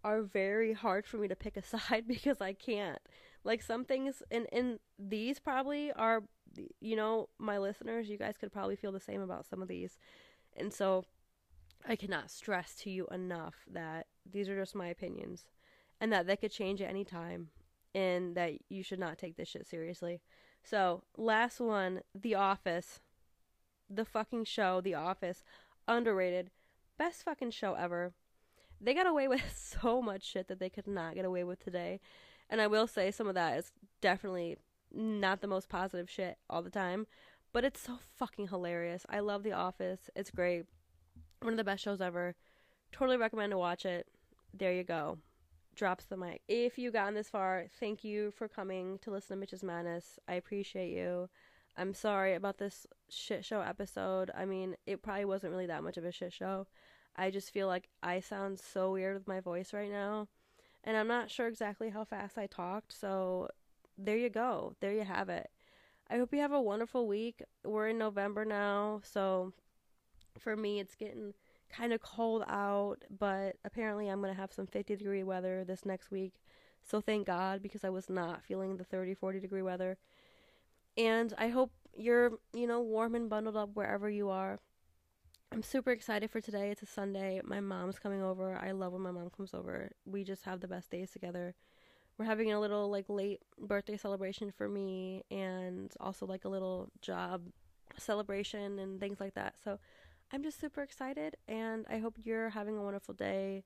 are 0.04 0.22
very 0.22 0.74
hard 0.74 1.06
for 1.06 1.16
me 1.16 1.28
to 1.28 1.36
pick 1.36 1.56
a 1.56 1.62
side 1.78 2.04
because 2.06 2.40
I 2.40 2.52
can't. 2.52 3.00
Like 3.44 3.62
some 3.62 3.84
things 3.84 4.22
and 4.30 4.46
and 4.52 4.78
these 4.98 5.38
probably 5.38 5.92
are 5.92 6.22
you 6.80 6.96
know, 6.96 7.28
my 7.38 7.58
listeners, 7.58 8.08
you 8.08 8.18
guys 8.18 8.36
could 8.38 8.52
probably 8.52 8.76
feel 8.76 8.92
the 8.92 9.00
same 9.00 9.20
about 9.20 9.46
some 9.46 9.62
of 9.62 9.68
these. 9.68 9.98
And 10.56 10.72
so 10.72 11.04
I 11.86 11.96
cannot 11.96 12.30
stress 12.30 12.74
to 12.76 12.90
you 12.90 13.06
enough 13.10 13.54
that 13.70 14.06
these 14.30 14.48
are 14.48 14.58
just 14.58 14.74
my 14.74 14.86
opinions 14.86 15.46
and 16.00 16.12
that 16.12 16.26
they 16.26 16.36
could 16.36 16.52
change 16.52 16.80
at 16.80 16.88
any 16.88 17.04
time 17.04 17.48
and 17.94 18.34
that 18.36 18.52
you 18.68 18.82
should 18.82 18.98
not 18.98 19.18
take 19.18 19.36
this 19.36 19.48
shit 19.48 19.66
seriously. 19.66 20.20
So, 20.62 21.02
last 21.16 21.60
one, 21.60 22.00
The 22.14 22.34
Office. 22.34 23.00
The 23.90 24.04
fucking 24.04 24.44
show, 24.44 24.80
The 24.80 24.94
Office. 24.94 25.44
Underrated. 25.86 26.50
Best 26.98 27.22
fucking 27.22 27.50
show 27.50 27.74
ever. 27.74 28.14
They 28.80 28.94
got 28.94 29.06
away 29.06 29.28
with 29.28 29.42
so 29.54 30.00
much 30.00 30.24
shit 30.24 30.48
that 30.48 30.58
they 30.58 30.70
could 30.70 30.86
not 30.86 31.14
get 31.14 31.24
away 31.24 31.44
with 31.44 31.62
today. 31.62 32.00
And 32.50 32.60
I 32.60 32.66
will 32.66 32.86
say 32.86 33.10
some 33.10 33.26
of 33.26 33.34
that 33.34 33.58
is 33.58 33.72
definitely 34.00 34.58
not 34.92 35.40
the 35.40 35.46
most 35.48 35.68
positive 35.68 36.08
shit 36.08 36.38
all 36.48 36.62
the 36.62 36.70
time, 36.70 37.06
but 37.52 37.64
it's 37.64 37.80
so 37.80 37.98
fucking 38.16 38.48
hilarious. 38.48 39.06
I 39.08 39.20
love 39.20 39.42
The 39.42 39.52
Office. 39.52 40.10
It's 40.14 40.30
great. 40.30 40.64
One 41.40 41.52
of 41.52 41.56
the 41.56 41.64
best 41.64 41.82
shows 41.82 42.00
ever. 42.00 42.34
Totally 42.92 43.16
recommend 43.16 43.50
to 43.50 43.58
watch 43.58 43.84
it. 43.84 44.06
There 44.52 44.72
you 44.72 44.84
go. 44.84 45.18
Drops 45.74 46.04
the 46.04 46.16
mic. 46.16 46.42
If 46.46 46.78
you 46.78 46.92
gotten 46.92 47.14
this 47.14 47.28
far, 47.28 47.66
thank 47.80 48.04
you 48.04 48.30
for 48.30 48.46
coming 48.46 48.98
to 49.00 49.10
listen 49.10 49.36
to 49.36 49.40
Mitch's 49.40 49.64
Madness. 49.64 50.18
I 50.28 50.34
appreciate 50.34 50.92
you. 50.92 51.28
I'm 51.76 51.92
sorry 51.92 52.34
about 52.34 52.58
this 52.58 52.86
shit 53.08 53.44
show 53.44 53.60
episode. 53.60 54.30
I 54.36 54.44
mean, 54.44 54.76
it 54.86 55.02
probably 55.02 55.24
wasn't 55.24 55.52
really 55.52 55.66
that 55.66 55.82
much 55.82 55.96
of 55.96 56.04
a 56.04 56.12
shit 56.12 56.32
show. 56.32 56.68
I 57.16 57.30
just 57.30 57.52
feel 57.52 57.66
like 57.66 57.88
I 58.02 58.20
sound 58.20 58.60
so 58.60 58.92
weird 58.92 59.14
with 59.14 59.26
my 59.26 59.40
voice 59.40 59.72
right 59.72 59.90
now. 59.90 60.28
And 60.84 60.96
I'm 60.96 61.08
not 61.08 61.30
sure 61.30 61.48
exactly 61.48 61.90
how 61.90 62.04
fast 62.04 62.36
I 62.36 62.46
talked, 62.46 62.92
so 62.92 63.48
there 63.96 64.18
you 64.18 64.28
go. 64.28 64.74
There 64.80 64.92
you 64.92 65.04
have 65.04 65.28
it. 65.30 65.50
I 66.10 66.18
hope 66.18 66.34
you 66.34 66.40
have 66.40 66.52
a 66.52 66.60
wonderful 66.60 67.08
week. 67.08 67.42
We're 67.64 67.88
in 67.88 67.98
November 67.98 68.44
now, 68.44 69.00
so 69.02 69.54
for 70.38 70.56
me, 70.56 70.80
it's 70.80 70.94
getting 70.94 71.32
kind 71.70 71.92
of 71.92 72.02
cold 72.02 72.44
out, 72.46 73.04
but 73.18 73.56
apparently, 73.64 74.08
I'm 74.08 74.20
going 74.20 74.32
to 74.32 74.40
have 74.40 74.52
some 74.52 74.66
50 74.66 74.96
degree 74.96 75.22
weather 75.22 75.64
this 75.64 75.84
next 75.84 76.10
week. 76.10 76.34
So 76.82 77.00
thank 77.00 77.26
God 77.26 77.62
because 77.62 77.82
I 77.82 77.90
was 77.90 78.10
not 78.10 78.44
feeling 78.44 78.76
the 78.76 78.84
30, 78.84 79.14
40 79.14 79.40
degree 79.40 79.62
weather. 79.62 79.96
And 80.96 81.32
I 81.38 81.48
hope 81.48 81.72
you're, 81.96 82.32
you 82.52 82.66
know, 82.66 82.80
warm 82.80 83.14
and 83.14 83.30
bundled 83.30 83.56
up 83.56 83.70
wherever 83.74 84.10
you 84.10 84.28
are. 84.28 84.60
I'm 85.54 85.62
super 85.62 85.92
excited 85.92 86.30
for 86.30 86.40
today. 86.40 86.70
It's 86.70 86.82
a 86.82 86.86
Sunday. 86.86 87.40
My 87.44 87.60
mom's 87.60 87.98
coming 87.98 88.22
over. 88.22 88.58
I 88.60 88.72
love 88.72 88.92
when 88.92 89.02
my 89.02 89.12
mom 89.12 89.30
comes 89.30 89.54
over. 89.54 89.92
We 90.04 90.24
just 90.24 90.44
have 90.44 90.60
the 90.60 90.68
best 90.68 90.90
days 90.90 91.12
together 91.12 91.54
we're 92.18 92.24
having 92.24 92.52
a 92.52 92.60
little 92.60 92.90
like 92.90 93.06
late 93.08 93.40
birthday 93.58 93.96
celebration 93.96 94.52
for 94.52 94.68
me 94.68 95.24
and 95.30 95.92
also 96.00 96.26
like 96.26 96.44
a 96.44 96.48
little 96.48 96.88
job 97.00 97.42
celebration 97.96 98.78
and 98.78 99.00
things 99.00 99.20
like 99.20 99.34
that. 99.34 99.54
So 99.62 99.78
I'm 100.32 100.42
just 100.42 100.60
super 100.60 100.82
excited 100.82 101.36
and 101.48 101.86
I 101.90 101.98
hope 101.98 102.14
you're 102.22 102.50
having 102.50 102.76
a 102.76 102.82
wonderful 102.82 103.14
day. 103.14 103.64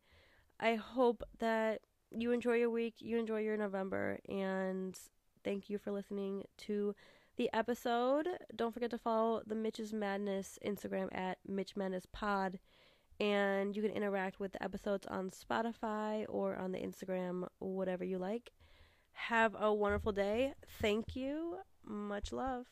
I 0.58 0.76
hope 0.76 1.22
that 1.38 1.82
you 2.10 2.32
enjoy 2.32 2.54
your 2.54 2.70
week, 2.70 2.94
you 3.00 3.18
enjoy 3.18 3.40
your 3.40 3.56
November, 3.56 4.18
and 4.28 4.98
thank 5.44 5.68
you 5.68 5.76
for 5.76 5.92
listening 5.92 6.44
to 6.56 6.94
the 7.38 7.48
episode. 7.54 8.28
Don't 8.54 8.74
forget 8.74 8.90
to 8.90 8.98
follow 8.98 9.42
the 9.46 9.54
Mitch's 9.54 9.94
Madness 9.94 10.58
Instagram 10.64 11.08
at 11.12 11.38
Mitch 11.46 11.76
Madness 11.76 12.06
Pod 12.12 12.58
and 13.20 13.74
you 13.74 13.82
can 13.82 13.90
interact 13.90 14.38
with 14.38 14.52
the 14.52 14.62
episodes 14.62 15.06
on 15.06 15.30
Spotify 15.30 16.24
or 16.28 16.56
on 16.56 16.72
the 16.72 16.78
Instagram, 16.78 17.46
whatever 17.58 18.04
you 18.04 18.18
like. 18.18 18.52
Have 19.12 19.56
a 19.58 19.72
wonderful 19.72 20.12
day. 20.12 20.54
Thank 20.80 21.16
you. 21.16 21.56
Much 21.84 22.32
love. 22.32 22.66